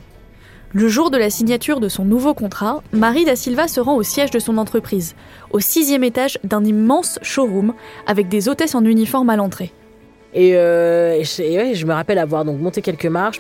[0.73, 4.03] Le jour de la signature de son nouveau contrat, Marie da Silva se rend au
[4.03, 5.15] siège de son entreprise,
[5.51, 7.75] au sixième étage d'un immense showroom
[8.07, 9.73] avec des hôtesses en uniforme à l'entrée.
[10.33, 13.39] Et, euh, et je, et ouais, je me rappelle avoir donc monté quelques marches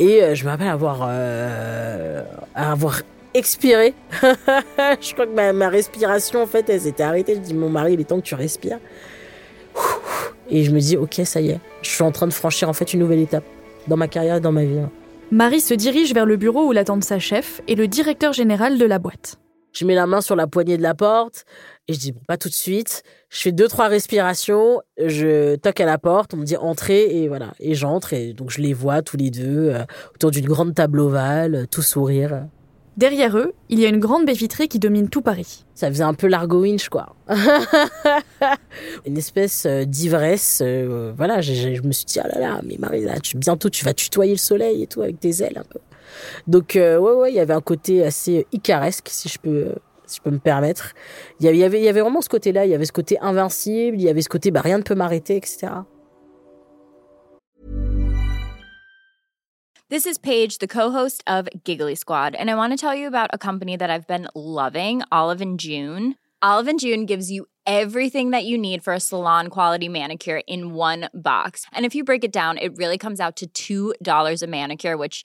[0.00, 2.22] et euh, je me rappelle avoir euh,
[2.54, 3.02] avoir
[3.34, 3.94] expiré.
[4.22, 7.34] je crois que ma, ma respiration en fait elle s'était arrêtée.
[7.34, 8.78] Je dis mon mari il est temps que tu respires.
[10.48, 12.72] Et je me dis ok ça y est, je suis en train de franchir en
[12.72, 13.44] fait une nouvelle étape
[13.88, 14.80] dans ma carrière et dans ma vie.
[15.30, 18.84] Marie se dirige vers le bureau où l'attendent sa chef et le directeur général de
[18.86, 19.36] la boîte.
[19.72, 21.44] Je mets la main sur la poignée de la porte
[21.90, 23.02] et je dis bon pas tout de suite.
[23.30, 27.26] Je fais deux trois respirations, je toque à la porte, on me dit entrez et
[27.26, 30.72] voilà et j'entre et donc je les vois tous les deux euh, autour d'une grande
[30.72, 32.46] table ovale, euh, tout sourire.
[32.96, 35.64] Derrière eux, il y a une grande baie vitrée qui domine tout Paris.
[35.74, 37.16] Ça faisait un peu l'argo winch quoi.
[39.06, 40.60] une espèce euh, d'ivresse.
[40.64, 43.84] euh, voilà, je me suis dit ah là là mais Marie là tu, bientôt tu
[43.84, 45.80] vas tutoyer le soleil et tout avec tes ailes un peu.
[46.46, 49.74] Donc euh, ouais ouais il y avait un côté assez icaresque si je peux
[50.10, 50.92] si je peux me permettre.
[51.38, 53.96] Il y avait, il y avait, vraiment ce côté-là, il y avait ce côté invincible,
[53.96, 55.68] il y avait ce côté bah, rien ne peut m'arrêter, etc.
[59.88, 63.30] This is Paige, the co-host of Giggly Squad, and I want to tell you about
[63.32, 66.14] a company that I've been loving, Olive and June.
[66.42, 70.74] Olive and June gives you everything that you need for a salon quality manicure in
[70.74, 71.66] one box.
[71.72, 75.24] And if you break it down, it really comes out to $2 a manicure, which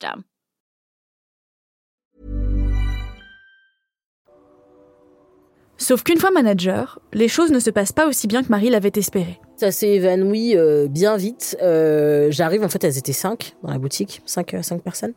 [5.77, 8.91] Sauf qu'une fois manager, les choses ne se passent pas aussi bien que Marie l'avait
[8.95, 9.39] espéré.
[9.57, 11.57] Ça s'est évanoui euh, bien vite.
[11.61, 15.13] Euh, J'arrive, en fait, elles étaient cinq dans la boutique, cinq, euh, cinq personnes.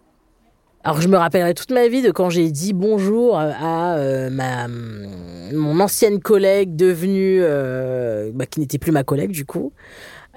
[0.87, 4.68] Alors je me rappellerai toute ma vie de quand j'ai dit bonjour à euh, ma
[4.68, 9.73] mon ancienne collègue devenue euh, bah, qui n'était plus ma collègue du coup.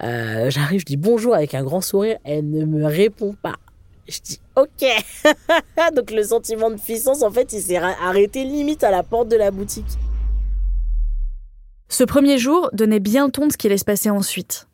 [0.03, 3.55] Euh, J'arrive, je dis bonjour avec un grand sourire, elle ne me répond pas.
[4.07, 4.85] Je dis ok.
[5.95, 9.35] Donc le sentiment de puissance en fait il s'est arrêté limite à la porte de
[9.35, 9.97] la boutique.
[11.89, 14.67] Ce premier jour donnait bien ton de ce qui allait se passer ensuite.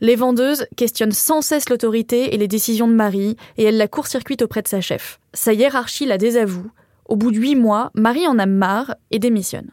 [0.00, 4.42] Les vendeuses questionnent sans cesse l'autorité et les décisions de Marie, et elle la court-circuite
[4.42, 5.20] auprès de sa chef.
[5.32, 6.70] Sa hiérarchie la désavoue.
[7.04, 9.70] Au bout de huit mois, Marie en a marre et démissionne.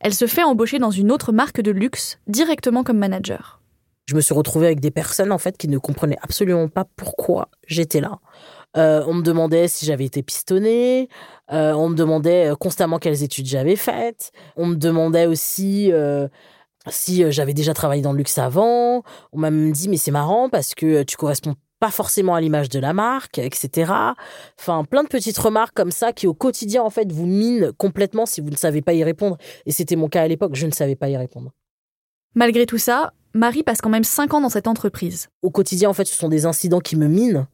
[0.00, 3.60] Elle se fait embaucher dans une autre marque de luxe, directement comme manager.
[4.06, 7.48] Je me suis retrouvée avec des personnes en fait qui ne comprenaient absolument pas pourquoi
[7.66, 8.18] j'étais là.
[8.76, 11.08] Euh, on me demandait si j'avais été pistonnée,
[11.52, 15.92] euh, on me demandait euh, constamment quelles études j'avais faites, on me demandait aussi
[16.88, 19.02] si j'avais déjà travaillé dans le luxe avant.
[19.32, 22.68] On m'a même dit mais c'est marrant parce que tu corresponds pas forcément à l'image
[22.68, 23.92] de la marque, etc.
[24.58, 28.24] Enfin, plein de petites remarques comme ça qui au quotidien en fait vous minent complètement
[28.24, 29.36] si vous ne savez pas y répondre.
[29.66, 31.52] Et c'était mon cas à l'époque, je ne savais pas y répondre.
[32.34, 35.28] Malgré tout ça, Marie passe quand même cinq ans dans cette entreprise.
[35.42, 37.46] au quotidien, en fait, ce sont des incidents qui me minent.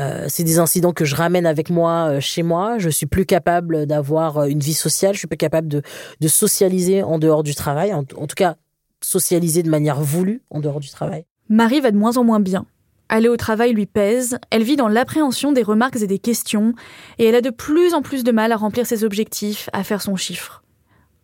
[0.00, 2.78] Euh, c'est des incidents que je ramène avec moi euh, chez moi.
[2.78, 5.14] Je suis plus capable d'avoir euh, une vie sociale.
[5.14, 5.82] Je suis plus capable de,
[6.20, 7.92] de socialiser en dehors du travail.
[7.92, 8.56] En, en tout cas,
[9.02, 11.24] socialiser de manière voulue en dehors du travail.
[11.48, 12.66] Marie va de moins en moins bien.
[13.08, 16.74] Aller au travail lui pèse, elle vit dans l'appréhension des remarques et des questions,
[17.18, 20.02] et elle a de plus en plus de mal à remplir ses objectifs, à faire
[20.02, 20.62] son chiffre.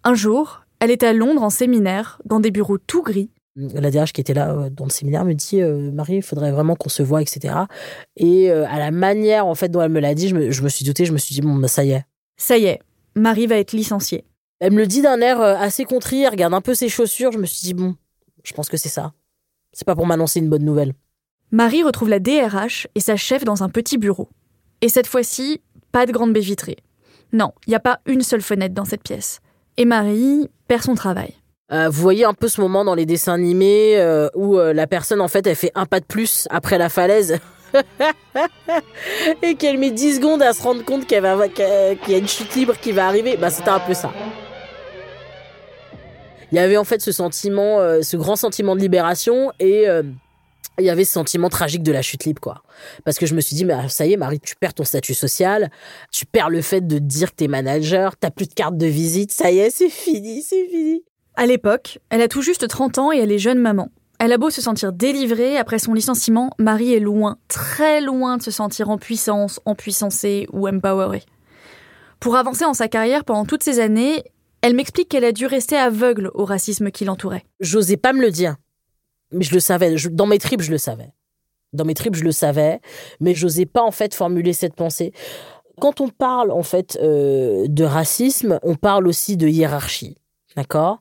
[0.03, 3.31] Un jour, elle est à Londres en séminaire, dans des bureaux tout gris.
[3.57, 6.51] La DRH qui était là euh, dans le séminaire me dit euh, Marie, il faudrait
[6.51, 7.55] vraiment qu'on se voit, etc.
[8.17, 10.63] Et euh, à la manière en fait dont elle me l'a dit, je me, je
[10.63, 12.05] me suis douté, je me suis dit bon, bah, ça y est.
[12.37, 12.81] Ça y est,
[13.15, 14.25] Marie va être licenciée.
[14.61, 17.33] Elle me le dit d'un air euh, assez contrit, elle regarde un peu ses chaussures.
[17.33, 17.97] Je me suis dit bon,
[18.43, 19.13] je pense que c'est ça.
[19.73, 20.95] C'est pas pour m'annoncer une bonne nouvelle.
[21.51, 24.29] Marie retrouve la DRH et sa chef dans un petit bureau.
[24.81, 25.61] Et cette fois-ci,
[25.93, 26.77] pas de grande baie vitrée.
[27.33, 29.41] Non, il n'y a pas une seule fenêtre dans cette pièce.
[29.77, 31.35] Et Marie perd son travail.
[31.75, 34.87] Euh, vous voyez un peu ce moment dans les dessins animés euh, où euh, la
[34.87, 37.39] personne, en fait, elle fait un pas de plus après la falaise.
[39.43, 42.75] et qu'elle met 10 secondes à se rendre compte qu'il y, a une chute libre
[42.81, 43.37] qui va arriver.
[43.37, 44.13] Bah, c'était un peu ça.
[46.53, 49.87] Il y avait en fait ce sentiment, ce grand sentiment de libération et
[50.79, 52.63] il y avait ce sentiment tragique de la chute libre, quoi.
[53.05, 54.85] Parce que je me suis dit, mais ah, ça y est, Marie, tu perds ton
[54.85, 55.69] statut social,
[56.13, 59.33] tu perds le fait de dire que t'es manager, t'as plus de carte de visite,
[59.33, 61.03] ça y est, c'est fini, c'est fini.
[61.37, 63.91] À l'époque, elle a tout juste 30 ans et elle est jeune maman.
[64.21, 68.43] Elle a beau se sentir délivrée après son licenciement, Marie est loin, très loin de
[68.43, 71.25] se sentir en puissance, en puissancée ou empowerée.
[72.21, 74.23] Pour avancer en sa carrière pendant toutes ces années,
[74.63, 77.45] elle m'explique qu'elle a dû rester aveugle au racisme qui l'entourait.
[77.61, 78.57] J'osais pas me le dire
[79.35, 79.95] mais je le savais.
[80.11, 81.13] dans mes tripes, je le savais.
[81.73, 82.81] Dans mes tripes, je le savais,
[83.21, 85.13] mais j'osais pas en fait formuler cette pensée.
[85.81, 90.17] Quand on parle en fait euh, de racisme, on parle aussi de hiérarchie,
[90.57, 91.01] d'accord?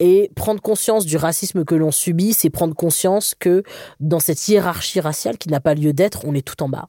[0.00, 3.62] Et prendre conscience du racisme que l'on subit, c'est prendre conscience que
[4.00, 6.88] dans cette hiérarchie raciale qui n'a pas lieu d'être, on est tout en bas.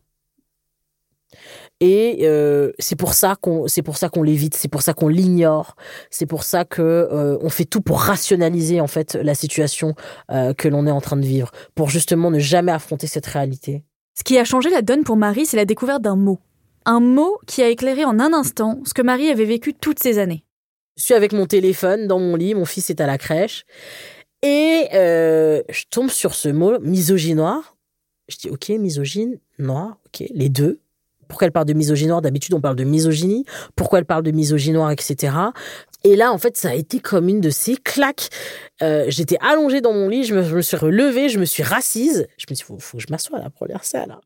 [1.80, 5.08] Et euh, c'est pour ça qu'on c'est pour ça qu'on l'évite, c'est pour ça qu'on
[5.08, 5.76] l'ignore,
[6.10, 9.94] c'est pour ça que euh, on fait tout pour rationaliser en fait la situation
[10.32, 13.84] euh, que l'on est en train de vivre, pour justement ne jamais affronter cette réalité.
[14.18, 16.40] Ce qui a changé la donne pour Marie, c'est la découverte d'un mot,
[16.86, 20.20] un mot qui a éclairé en un instant ce que Marie avait vécu toutes ces
[20.20, 20.44] années.
[21.00, 23.66] Je suis avec mon téléphone dans mon lit, mon fils est à la crèche,
[24.44, 27.78] et je tombe sur ce mot misogynoir.
[28.28, 30.82] Je dis ok misogyne, noir, ok les deux
[31.30, 32.22] pourquoi elle parle de misogynoir?
[32.22, 33.46] D'habitude, on parle de misogynie.
[33.76, 35.32] Pourquoi elle parle de misogynoir, etc.
[36.04, 38.30] Et là, en fait, ça a été comme une de ces claques.
[38.82, 42.28] Euh, j'étais allongée dans mon lit, je me, suis relevée, je me suis rassise.
[42.38, 44.20] Je me suis dit, faut, faut que je m'assoie là pour lire ça, là.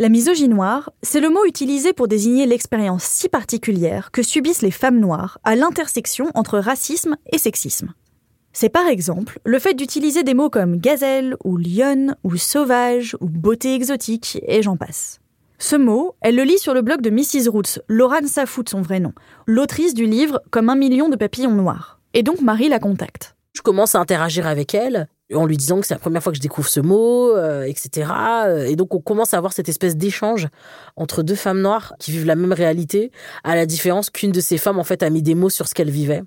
[0.00, 4.98] La misogynoire, c'est le mot utilisé pour désigner l'expérience si particulière que subissent les femmes
[4.98, 7.92] noires à l'intersection entre racisme et sexisme.
[8.54, 13.28] C'est par exemple le fait d'utiliser des mots comme gazelle ou lionne ou sauvage ou
[13.28, 15.20] beauté exotique et j'en passe.
[15.58, 17.50] Ce mot, elle le lit sur le blog de Mrs.
[17.50, 19.12] Roots, Laurent Safout son vrai nom,
[19.46, 22.00] l'autrice du livre Comme un million de papillons noirs.
[22.14, 23.36] Et donc Marie la contacte.
[23.52, 26.36] Je commence à interagir avec elle en lui disant que c'est la première fois que
[26.36, 28.10] je découvre ce mot, euh, etc.
[28.66, 30.48] Et donc on commence à avoir cette espèce d'échange
[30.96, 33.10] entre deux femmes noires qui vivent la même réalité,
[33.44, 35.74] à la différence qu'une de ces femmes en fait a mis des mots sur ce
[35.74, 36.22] qu'elle vivait.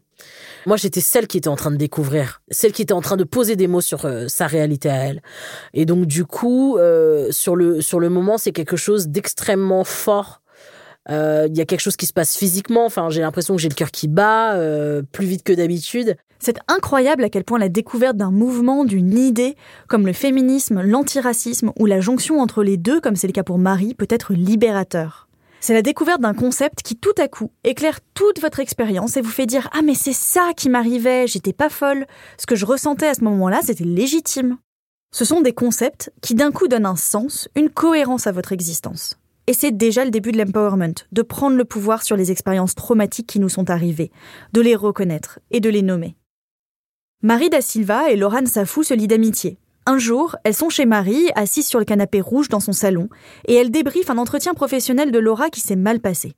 [0.66, 3.24] Moi, j'étais celle qui était en train de découvrir, celle qui était en train de
[3.24, 5.22] poser des mots sur euh, sa réalité à elle.
[5.74, 10.42] Et donc, du coup, euh, sur le sur le moment, c'est quelque chose d'extrêmement fort.
[11.10, 12.86] Euh, il y a quelque chose qui se passe physiquement.
[12.86, 14.58] Enfin, j'ai l'impression que j'ai le cœur qui bat
[15.12, 16.16] plus vite que d'habitude.
[16.40, 19.56] C'est incroyable à quel point la découverte d'un mouvement, d'une idée,
[19.88, 23.58] comme le féminisme, l'antiracisme ou la jonction entre les deux, comme c'est le cas pour
[23.58, 25.30] Marie, peut être libérateur.
[25.62, 29.30] C'est la découverte d'un concept qui tout à coup éclaire toute votre expérience et vous
[29.30, 32.06] fait dire Ah mais c'est ça qui m'arrivait, j'étais pas folle,
[32.38, 34.58] ce que je ressentais à ce moment-là c'était légitime.
[35.14, 39.18] Ce sont des concepts qui d'un coup donnent un sens, une cohérence à votre existence.
[39.48, 43.28] Et c'est déjà le début de l'empowerment, de prendre le pouvoir sur les expériences traumatiques
[43.28, 44.12] qui nous sont arrivées,
[44.54, 46.16] de les reconnaître et de les nommer.
[47.22, 49.58] Marie da Silva et Laurent Safou se lient d'amitié.
[49.86, 53.10] Un jour, elles sont chez Marie, assises sur le canapé rouge dans son salon,
[53.48, 56.34] et elles débriefent un entretien professionnel de Laura qui s'est mal passé.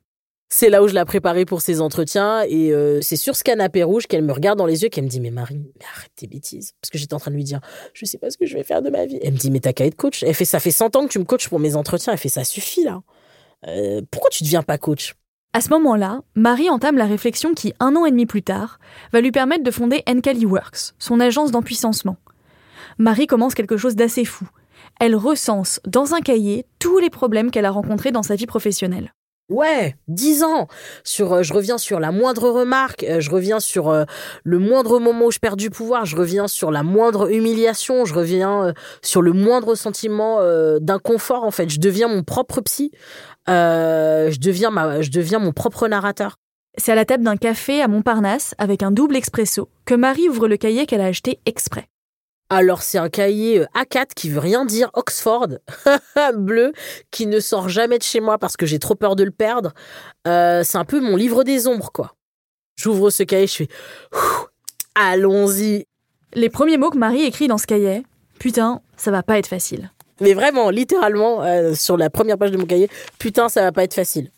[0.48, 3.82] C'est là où je l'ai préparée pour ces entretiens, et euh, c'est sur ce canapé
[3.82, 6.28] rouge qu'elle me regarde dans les yeux, qu'elle me dit Mais Marie, mais arrête tes
[6.28, 6.72] bêtises.
[6.80, 7.60] Parce que j'étais en train de lui dire
[7.94, 9.18] Je sais pas ce que je vais faire de ma vie.
[9.22, 10.22] Elle me dit Mais t'as qu'à être coach.
[10.22, 12.12] Elle fait Ça fait 100 ans que tu me coaches pour mes entretiens.
[12.12, 13.02] Elle fait Ça suffit là.
[13.66, 15.14] Euh, pourquoi tu deviens pas coach?
[15.52, 18.78] À ce moment-là, Marie entame la réflexion qui, un an et demi plus tard,
[19.12, 22.18] va lui permettre de fonder Encali Works, son agence d'empuissancement.
[22.98, 24.46] Marie commence quelque chose d'assez fou.
[25.00, 29.15] Elle recense dans un cahier tous les problèmes qu'elle a rencontrés dans sa vie professionnelle.
[29.48, 30.66] Ouais, dix ans.
[31.04, 34.04] Sur, euh, je reviens sur la moindre remarque, euh, je reviens sur euh,
[34.42, 38.14] le moindre moment où je perds du pouvoir, je reviens sur la moindre humiliation, je
[38.14, 40.40] reviens sur le moindre sentiment
[40.80, 41.44] d'inconfort.
[41.44, 42.90] En fait, je deviens mon propre psy,
[43.46, 46.36] je deviens ma, je deviens mon propre narrateur.
[46.76, 50.48] C'est à la table d'un café à Montparnasse avec un double expresso que Marie ouvre
[50.48, 51.88] le cahier qu'elle a acheté exprès.
[52.48, 55.48] Alors c'est un cahier euh, A4 qui veut rien dire, Oxford,
[56.34, 56.72] bleu,
[57.10, 59.72] qui ne sort jamais de chez moi parce que j'ai trop peur de le perdre.
[60.28, 62.14] Euh, c'est un peu mon livre des ombres, quoi.
[62.76, 63.68] J'ouvre ce cahier, je fais
[64.94, 65.86] allons-y.
[66.34, 68.04] Les premiers mots que Marie écrit dans ce cahier,
[68.38, 69.90] putain, ça va pas être facile.
[70.20, 72.88] Mais vraiment, littéralement, euh, sur la première page de mon cahier,
[73.18, 74.30] putain, ça va pas être facile.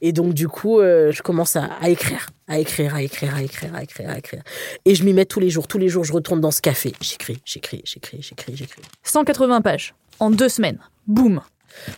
[0.00, 3.82] Et donc du coup, je commence à écrire à écrire, à écrire, à écrire, à
[3.82, 4.42] écrire, à écrire.
[4.84, 5.66] Et je m'y mets tous les jours.
[5.66, 6.92] Tous les jours, je retourne dans ce café.
[7.00, 8.82] J'écris, j'écris, j'écris, j'écris, j'écris.
[9.02, 10.78] 180 pages en deux semaines.
[11.06, 11.40] Boum.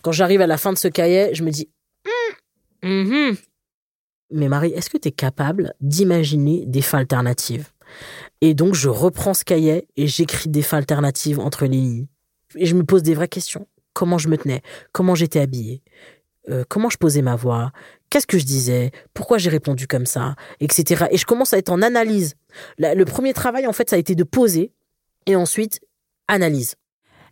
[0.03, 1.69] Quand j'arrive à la fin de ce cahier, je me dis,
[2.83, 3.37] mhm.
[4.31, 7.71] mais Marie, est-ce que tu es capable d'imaginer des fins alternatives?
[8.41, 12.07] Et donc, je reprends ce cahier et j'écris des fins alternatives entre les lignes.
[12.57, 13.67] Et je me pose des vraies questions.
[13.93, 14.63] Comment je me tenais?
[14.93, 15.83] Comment j'étais habillée?
[16.49, 17.73] Euh, Comment je posais ma voix?
[18.11, 18.93] Qu'est-ce que je disais?
[19.15, 20.35] Pourquoi j'ai répondu comme ça?
[20.61, 21.07] Etc.
[21.11, 22.35] Et je commence à être en analyse.
[22.79, 24.73] le premier travail, en fait, ça a été de poser
[25.27, 25.81] et ensuite
[26.29, 26.77] analyse.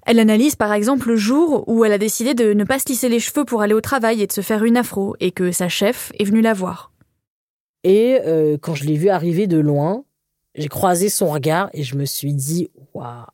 [0.06, 3.08] Elle analyse par exemple le jour où elle a décidé de ne pas se lisser
[3.08, 5.68] les cheveux pour aller au travail et de se faire une afro, et que sa
[5.68, 6.92] chef est venue la voir.
[7.84, 10.04] Et euh, quand je l'ai vue arriver de loin,
[10.54, 13.24] j'ai croisé son regard et je me suis dit, waouh.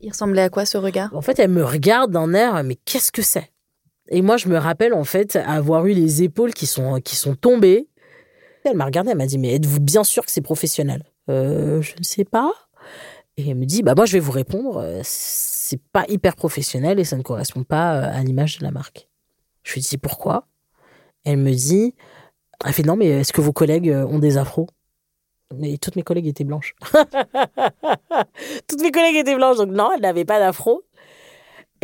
[0.00, 1.14] Il ressemblait à quoi ce regard?
[1.14, 3.50] En fait, elle me regarde d'un air, mais qu'est-ce que c'est?
[4.08, 7.34] Et moi, je me rappelle en fait avoir eu les épaules qui sont, qui sont
[7.34, 7.88] tombées.
[8.64, 11.04] Elle m'a regardé, elle m'a dit, mais êtes-vous bien sûr que c'est professionnel?
[11.30, 12.52] Euh, Je ne sais pas.
[13.36, 17.00] Et elle me dit, bah moi, je vais vous répondre euh, c'est pas hyper professionnel
[17.00, 19.08] et ça ne correspond pas euh, à l'image de la marque.
[19.62, 20.46] Je lui dis pourquoi?
[21.24, 21.94] Elle me dit,
[22.64, 24.68] elle fait non mais est-ce que vos collègues euh, ont des afros?
[25.56, 26.74] Mais toutes mes collègues étaient blanches.
[28.68, 30.82] toutes mes collègues étaient blanches donc non, elle n'avait pas d'afro.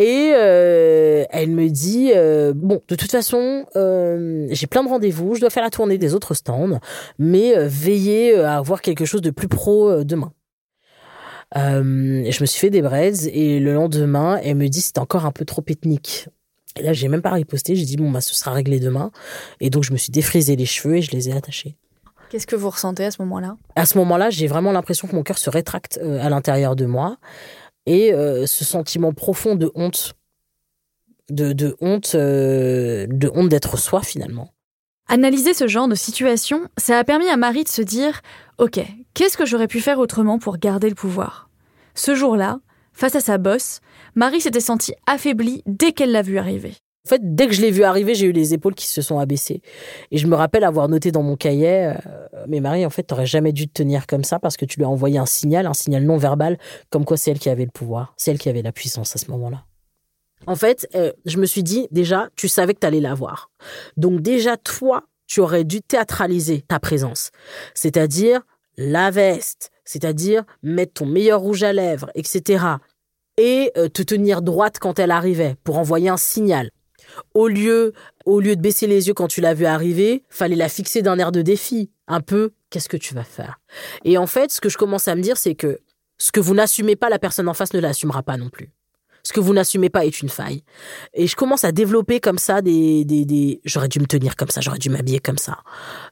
[0.00, 2.12] Et euh, elle me dit
[2.54, 6.34] bon, de toute façon, j'ai plein de rendez-vous, je dois faire la tournée des autres
[6.34, 6.80] stands,
[7.18, 10.32] mais veillez à avoir quelque chose de plus pro demain.
[11.56, 15.26] Euh, je me suis fait des braids et le lendemain, elle me dit c'était encore
[15.26, 16.28] un peu trop ethnique.
[16.78, 17.74] Et là, j'ai même pas riposté.
[17.74, 19.10] J'ai dit bon bah ce sera réglé demain.
[19.60, 21.76] Et donc je me suis défrisé les cheveux et je les ai attachés.
[22.30, 23.56] Qu'est-ce que vous ressentez à ce moment-là?
[23.74, 26.86] À ce moment-là, j'ai vraiment l'impression que mon cœur se rétracte euh, à l'intérieur de
[26.86, 27.16] moi
[27.86, 30.14] et euh, ce sentiment profond de honte,
[31.30, 34.52] de, honte, de honte d'être soi finalement.
[35.08, 38.20] Analyser ce genre de situation, ça a permis à Marie de se dire
[38.58, 38.80] Ok,
[39.14, 41.50] qu'est-ce que j'aurais pu faire autrement pour garder le pouvoir?
[41.94, 42.60] Ce jour-là,
[42.92, 43.80] face à sa bosse,
[44.14, 46.74] Marie s'était sentie affaiblie dès qu'elle l'a vu arriver.
[47.06, 49.18] En fait, dès que je l'ai vu arriver, j'ai eu les épaules qui se sont
[49.18, 49.62] abaissées.
[50.10, 51.94] Et je me rappelle avoir noté dans mon cahier, euh,
[52.46, 54.84] mais Marie, en fait, t'aurais jamais dû te tenir comme ça parce que tu lui
[54.84, 56.58] as envoyé un signal, un signal non verbal,
[56.90, 59.18] comme quoi c'est elle qui avait le pouvoir, c'est elle qui avait la puissance à
[59.18, 59.64] ce moment-là.
[60.46, 63.50] En fait, euh, je me suis dit, déjà, tu savais que t'allais l'avoir.
[63.96, 67.30] Donc déjà, toi, tu aurais dû théâtraliser ta présence.
[67.74, 68.42] C'est-à-dire
[68.76, 72.64] la veste, c'est-à-dire mettre ton meilleur rouge à lèvres, etc.
[73.36, 76.70] Et euh, te tenir droite quand elle arrivait pour envoyer un signal.
[77.34, 77.92] Au lieu,
[78.24, 81.18] au lieu de baisser les yeux quand tu l'as vue arriver, fallait la fixer d'un
[81.18, 81.90] air de défi.
[82.08, 83.60] Un peu, qu'est-ce que tu vas faire?
[84.04, 85.80] Et en fait, ce que je commence à me dire, c'est que
[86.18, 88.70] ce que vous n'assumez pas, la personne en face ne l'assumera pas non plus
[89.22, 90.62] ce que vous n'assumez pas est une faille.
[91.14, 94.78] Et je commence à développer comme ça des, j'aurais dû me tenir comme ça, j'aurais
[94.78, 95.58] dû m'habiller comme ça.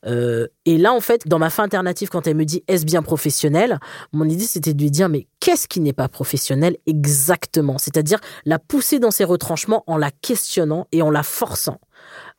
[0.07, 3.03] Euh, et là, en fait, dans ma fin alternative, quand elle me dit est-ce bien
[3.03, 3.79] professionnel,
[4.13, 7.79] mon idée c'était de lui dire mais qu'est-ce qui n'est pas professionnel exactement?
[7.79, 11.81] C'est-à-dire la pousser dans ses retranchements en la questionnant et en la forçant.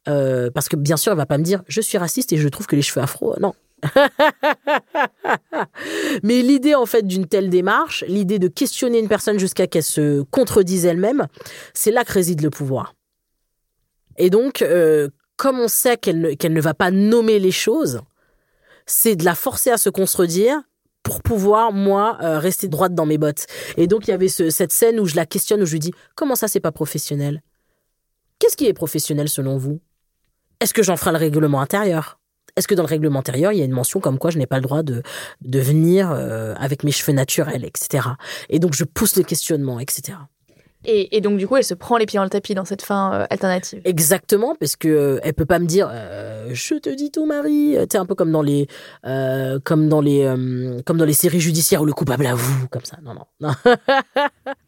[0.08, 2.48] Euh, parce que bien sûr, elle va pas me dire je suis raciste et je
[2.48, 3.36] trouve que les cheveux afro.
[3.40, 3.54] Non,
[6.24, 10.22] Mais l'idée en fait d'une telle démarche, l'idée de questionner une personne jusqu'à qu'elle se
[10.24, 11.28] contredise elle-même,
[11.74, 12.96] c'est là que réside le pouvoir.
[14.18, 18.02] Et donc, euh, comme on sait qu'elle ne, ne va pas nommer les choses,
[18.86, 20.62] c'est de la forcer à se contredire
[21.04, 23.46] pour pouvoir, moi, euh, rester droite dans mes bottes.
[23.78, 25.94] Et donc, il y avait cette scène où je la questionne, où je lui dis,
[26.16, 27.42] comment ça, c'est pas professionnel?
[28.38, 29.80] Qu'est-ce qui est professionnel selon vous?
[30.60, 32.19] Est-ce que j'en ferai le règlement intérieur?
[32.60, 34.46] Est-ce que dans le règlement intérieur, il y a une mention comme quoi je n'ai
[34.46, 35.02] pas le droit de,
[35.42, 38.06] venir euh, avec mes cheveux naturels, etc.
[38.50, 40.18] Et donc, je pousse le questionnement, etc.
[40.86, 43.14] Et, donc du coup, elle se prend les pieds dans le tapis dans cette fin
[43.14, 43.82] euh, alternative.
[43.84, 45.92] Exactement, parce que euh, elle peut pas me dire
[46.52, 47.76] je te dis tout, Marie.
[47.90, 48.68] Tu un peu comme dans les
[49.04, 50.34] comme dans les
[50.86, 52.98] comme dans les séries judiciaires où le coupable avoue, comme ça.
[53.04, 53.52] Non, non.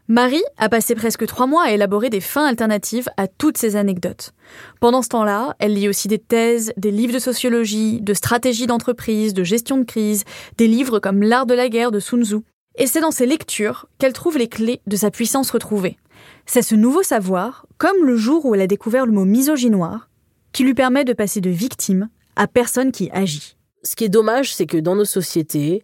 [0.07, 4.33] Marie a passé presque trois mois à élaborer des fins alternatives à toutes ces anecdotes.
[4.81, 9.33] Pendant ce temps-là, elle lit aussi des thèses, des livres de sociologie, de stratégie d'entreprise,
[9.33, 10.25] de gestion de crise,
[10.57, 12.39] des livres comme L'art de la guerre de Sun Tzu.
[12.75, 15.97] Et c'est dans ces lectures qu'elle trouve les clés de sa puissance retrouvée.
[16.45, 20.09] C'est ce nouveau savoir, comme le jour où elle a découvert le mot misogynoir,
[20.51, 23.57] qui lui permet de passer de victime à personne qui agit.
[23.83, 25.83] Ce qui est dommage, c'est que dans nos sociétés,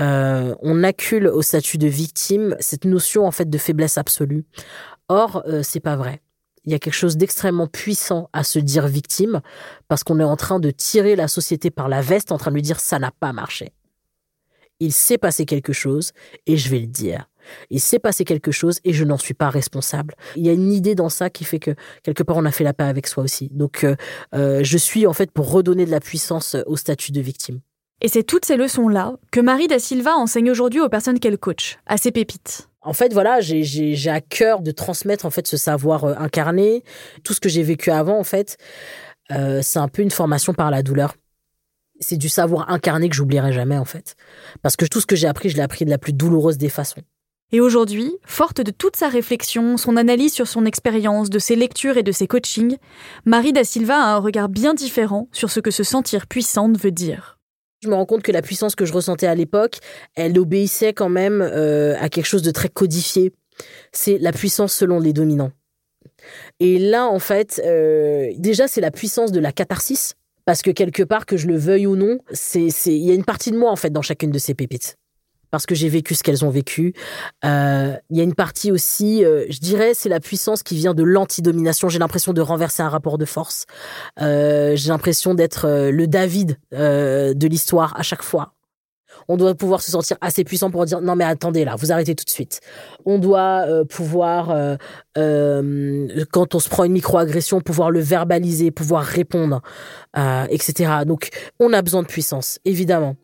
[0.00, 4.44] euh, on accule au statut de victime cette notion en fait de faiblesse absolue.
[5.08, 6.22] Or, euh, c'est pas vrai.
[6.64, 9.40] Il y a quelque chose d'extrêmement puissant à se dire victime
[9.88, 12.56] parce qu'on est en train de tirer la société par la veste, en train de
[12.56, 13.72] lui dire ça n'a pas marché.
[14.80, 16.12] Il s'est passé quelque chose
[16.46, 17.28] et je vais le dire.
[17.70, 20.14] Il s'est passé quelque chose et je n'en suis pas responsable.
[20.36, 21.72] Il y a une idée dans ça qui fait que
[22.02, 23.48] quelque part on a fait la paix avec soi aussi.
[23.52, 23.96] Donc euh,
[24.34, 27.60] euh, je suis en fait pour redonner de la puissance au statut de victime.
[28.00, 31.78] Et c'est toutes ces leçons-là que Marie da Silva enseigne aujourd'hui aux personnes qu'elle coach,
[31.86, 32.68] à ses pépites.
[32.80, 36.84] En fait, voilà, j'ai à cœur de transmettre en fait ce savoir euh, incarné,
[37.24, 38.18] tout ce que j'ai vécu avant.
[38.18, 38.56] En fait,
[39.28, 41.14] c'est un peu une formation par la douleur
[42.00, 44.16] c'est du savoir incarné que j'oublierai jamais en fait.
[44.62, 46.68] Parce que tout ce que j'ai appris, je l'ai appris de la plus douloureuse des
[46.68, 47.02] façons.
[47.50, 51.96] Et aujourd'hui, forte de toute sa réflexion, son analyse sur son expérience, de ses lectures
[51.96, 52.76] et de ses coachings,
[53.24, 56.90] Marie da Silva a un regard bien différent sur ce que se sentir puissante veut
[56.90, 57.38] dire.
[57.82, 59.78] Je me rends compte que la puissance que je ressentais à l'époque,
[60.14, 63.32] elle obéissait quand même euh, à quelque chose de très codifié.
[63.92, 65.52] C'est la puissance selon les dominants.
[66.60, 70.16] Et là, en fait, euh, déjà, c'est la puissance de la catharsis,
[70.48, 73.26] parce que quelque part, que je le veuille ou non, c'est, il y a une
[73.26, 74.96] partie de moi en fait dans chacune de ces pépites
[75.50, 76.94] parce que j'ai vécu ce qu'elles ont vécu.
[77.44, 80.94] Euh, il y a une partie aussi, euh, je dirais, c'est la puissance qui vient
[80.94, 81.90] de l'antidomination.
[81.90, 83.66] J'ai l'impression de renverser un rapport de force.
[84.22, 88.54] Euh, j'ai l'impression d'être le David de l'histoire à chaque fois.
[89.28, 92.14] On doit pouvoir se sentir assez puissant pour dire non mais attendez là, vous arrêtez
[92.14, 92.60] tout de suite.
[93.04, 94.76] On doit pouvoir,
[95.14, 99.60] quand on se prend une microagression, pouvoir le verbaliser, pouvoir répondre,
[100.16, 100.92] etc.
[101.06, 101.28] Donc
[101.60, 103.16] on a besoin de puissance, évidemment.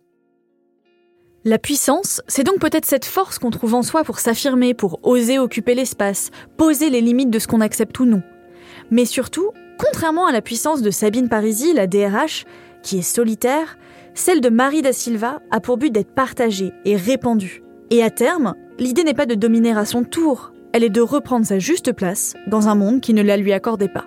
[1.47, 5.39] La puissance, c'est donc peut-être cette force qu'on trouve en soi pour s'affirmer, pour oser
[5.39, 8.23] occuper l'espace, poser les limites de ce qu'on accepte ou non.
[8.91, 12.47] Mais surtout, contrairement à la puissance de Sabine Parisi, la DRH,
[12.83, 13.77] qui est solitaire,
[14.15, 17.63] celle de Marie da Silva a pour but d'être partagée et répandue.
[17.91, 21.47] Et à terme, l'idée n'est pas de dominer à son tour, elle est de reprendre
[21.47, 24.07] sa juste place dans un monde qui ne la lui accordait pas.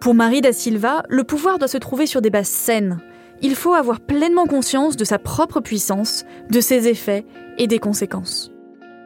[0.00, 2.98] Pour Marie da Silva, le pouvoir doit se trouver sur des bases saines,
[3.40, 7.24] il faut avoir pleinement conscience de sa propre puissance, de ses effets
[7.56, 8.52] et des conséquences.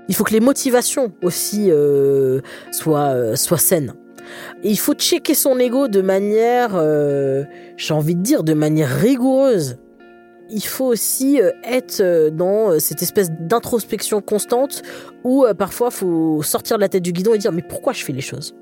[0.08, 2.40] Il faut que les motivations aussi euh,
[2.86, 3.94] euh, soient saines.
[4.62, 7.44] Il faut checker son ego de manière, euh,
[7.76, 9.78] j'ai envie de dire, de manière rigoureuse.
[10.50, 14.82] Il faut aussi être dans cette espèce d'introspection constante
[15.24, 18.04] où parfois il faut sortir de la tête du guidon et dire mais pourquoi je
[18.04, 18.54] fais les choses?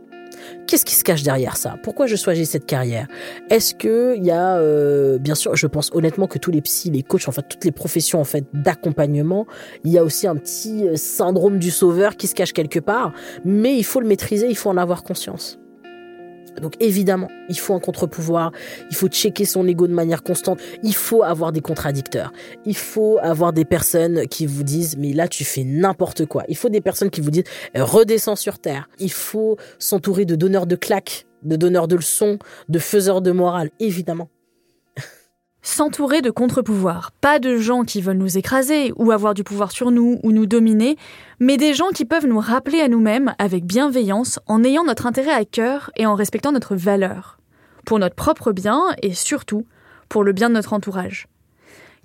[0.67, 1.77] Qu'est-ce qui se cache derrière ça?
[1.83, 3.07] Pourquoi je choisis cette carrière?
[3.51, 6.91] Est-ce que il y a, euh, bien sûr, je pense honnêtement que tous les psys,
[6.91, 9.47] les coachs, enfin toutes les professions en fait d'accompagnement,
[9.85, 13.13] il y a aussi un petit euh, syndrome du sauveur qui se cache quelque part,
[13.45, 15.60] mais il faut le maîtriser, il faut en avoir conscience.
[16.61, 18.53] Donc évidemment, il faut un contre-pouvoir,
[18.91, 22.33] il faut checker son ego de manière constante, il faut avoir des contradicteurs,
[22.67, 26.57] il faut avoir des personnes qui vous disent mais là tu fais n'importe quoi, il
[26.57, 27.45] faut des personnes qui vous disent
[27.75, 32.39] redescends sur terre, il faut s'entourer de donneurs de claques, de donneurs de leçons,
[32.69, 34.29] de faiseurs de morale, évidemment.
[35.63, 39.91] S'entourer de contre-pouvoirs, pas de gens qui veulent nous écraser ou avoir du pouvoir sur
[39.91, 40.97] nous ou nous dominer,
[41.39, 45.35] mais des gens qui peuvent nous rappeler à nous-mêmes avec bienveillance en ayant notre intérêt
[45.35, 47.39] à cœur et en respectant notre valeur,
[47.85, 49.67] pour notre propre bien et surtout
[50.09, 51.29] pour le bien de notre entourage.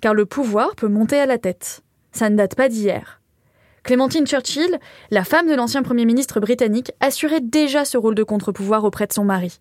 [0.02, 1.82] Car le pouvoir peut monter à la tête.
[2.12, 3.22] Ça ne date pas d'hier.
[3.84, 4.78] Clémentine Churchill,
[5.10, 9.14] la femme de l'ancien Premier ministre britannique, assurait déjà ce rôle de contre-pouvoir auprès de
[9.14, 9.60] son mari.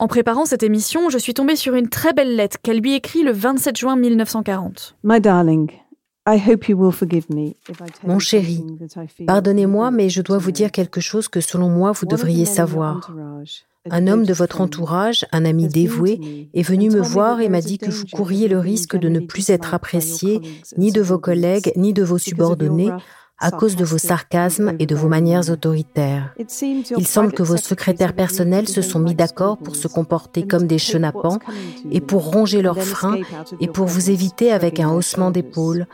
[0.00, 3.22] En préparant cette émission, je suis tombée sur une très belle lettre qu'elle lui écrit
[3.22, 4.96] le 27 juin 1940.
[8.06, 8.64] Mon chéri,
[9.26, 13.14] pardonnez-moi, mais je dois vous dire quelque chose que selon moi vous devriez savoir.
[13.90, 17.76] Un homme de votre entourage, un ami dévoué, est venu me voir et m'a dit
[17.76, 20.40] que vous courriez le risque de ne plus être apprécié
[20.78, 22.90] ni de vos collègues ni de vos subordonnés
[23.40, 26.34] à cause de vos sarcasmes et de vos manières autoritaires.
[26.38, 30.78] Il semble que vos secrétaires personnels se sont mis d'accord pour se comporter comme des
[30.78, 31.38] chenapans
[31.90, 33.18] et pour ronger leurs freins
[33.60, 35.86] et pour vous éviter avec un haussement d'épaule,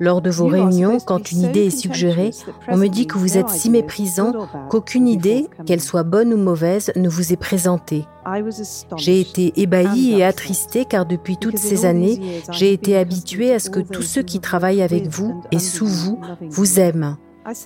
[0.00, 2.30] lors de vos réunions, quand une idée est suggérée,
[2.68, 4.32] on me dit que vous êtes si méprisant
[4.68, 8.06] qu'aucune idée, qu'elle soit bonne ou mauvaise, ne vous est présentée.
[8.96, 13.70] J'ai été ébahi et attristé car depuis toutes ces années, j'ai été habitué à ce
[13.70, 17.16] que tous ceux qui travaillent avec vous et sous vous vous aiment.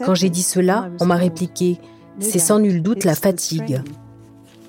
[0.04, 1.78] Quand j'ai dit cela, on m'a répliqué,
[2.18, 3.82] c'est sans nul doute la fatigue.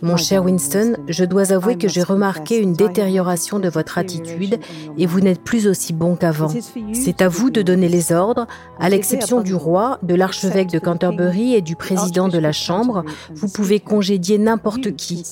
[0.01, 4.59] Mon cher Winston, je dois avouer que j'ai remarqué une détérioration de votre attitude
[4.97, 6.49] et vous n'êtes plus aussi bon qu'avant.
[6.93, 8.47] C'est à vous de donner les ordres,
[8.79, 13.47] à l'exception du roi, de l'archevêque de Canterbury et du président de la Chambre, vous
[13.47, 15.23] pouvez congédier n'importe qui.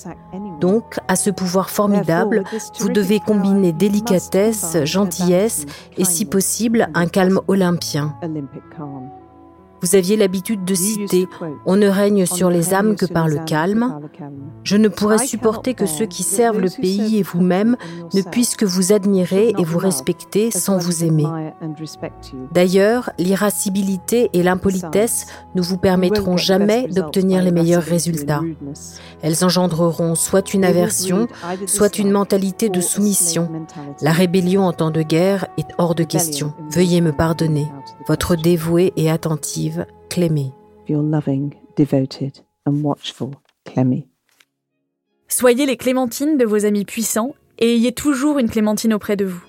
[0.60, 2.44] Donc, à ce pouvoir formidable,
[2.80, 5.66] vous devez combiner délicatesse, gentillesse
[5.98, 8.16] et, si possible, un calme olympien.
[9.82, 11.26] Vous aviez l'habitude de citer⁇
[11.66, 14.00] On ne règne sur les âmes que par le calme⁇
[14.64, 17.78] Je ne pourrais supporter que ceux qui servent le pays et vous-même
[18.14, 21.28] ne puissent que vous admirer et vous respecter sans vous aimer.
[22.52, 28.42] D'ailleurs, l'irascibilité et l'impolitesse ne vous permettront jamais d'obtenir les meilleurs résultats.
[29.22, 31.28] Elles engendreront soit une aversion,
[31.68, 33.50] soit une mentalité de soumission.
[34.02, 36.54] La rébellion en temps de guerre est hors de question.
[36.72, 37.68] Veuillez me pardonner.
[38.08, 39.69] Votre dévouée et attentive,
[45.28, 49.44] Soyez les clémentines de vos amis puissants et ayez toujours une clémentine auprès de vous.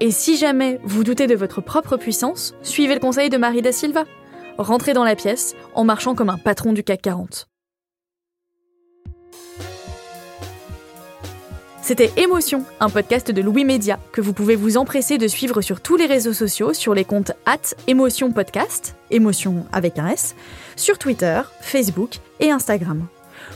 [0.00, 3.72] Et si jamais vous doutez de votre propre puissance, suivez le conseil de Marie da
[3.72, 4.04] Silva.
[4.58, 7.48] Rentrez dans la pièce en marchant comme un patron du CAC 40.
[11.88, 15.80] C'était Émotion, un podcast de Louis Média que vous pouvez vous empresser de suivre sur
[15.80, 20.36] tous les réseaux sociaux sur les comptes at Émotion Podcast, émotion avec un S,
[20.76, 23.06] sur Twitter, Facebook et Instagram.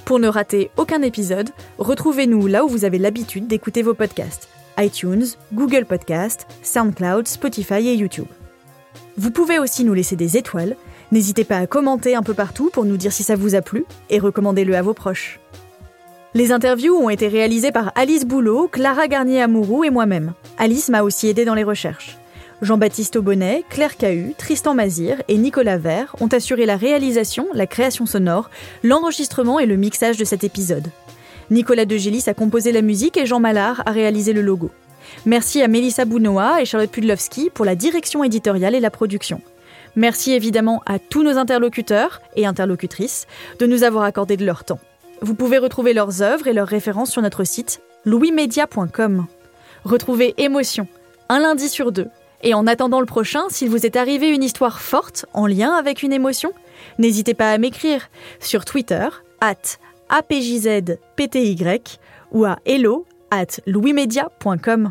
[0.06, 5.26] Pour ne rater aucun épisode, retrouvez-nous là où vous avez l'habitude d'écouter vos podcasts iTunes,
[5.52, 8.28] Google Podcast, SoundCloud, Spotify et YouTube.
[9.18, 10.76] Vous pouvez aussi nous laisser des étoiles.
[11.10, 13.84] N'hésitez pas à commenter un peu partout pour nous dire si ça vous a plu
[14.08, 15.38] et recommandez-le à vos proches.
[16.34, 20.32] Les interviews ont été réalisées par Alice Boulot, Clara Garnier-Amouroux et moi-même.
[20.56, 22.16] Alice m'a aussi aidé dans les recherches.
[22.62, 28.06] Jean-Baptiste Aubonnet, Claire Cahu, Tristan Mazir et Nicolas Vert ont assuré la réalisation, la création
[28.06, 28.48] sonore,
[28.82, 30.88] l'enregistrement et le mixage de cet épisode.
[31.50, 34.70] Nicolas Degélis a composé la musique et Jean Mallard a réalisé le logo.
[35.26, 39.42] Merci à Mélissa Bounoa et Charlotte Pudlowski pour la direction éditoriale et la production.
[39.96, 43.26] Merci évidemment à tous nos interlocuteurs et interlocutrices
[43.58, 44.80] de nous avoir accordé de leur temps.
[45.22, 49.26] Vous pouvez retrouver leurs œuvres et leurs références sur notre site louismedia.com.
[49.84, 50.88] Retrouvez Émotion,
[51.28, 52.08] un lundi sur deux.
[52.42, 56.02] Et en attendant le prochain, s'il vous est arrivé une histoire forte en lien avec
[56.02, 56.52] une émotion,
[56.98, 58.08] n'hésitez pas à m'écrire
[58.40, 59.06] sur Twitter,
[59.40, 61.56] at apjzpty
[62.32, 64.90] ou à hello at louismedia.com.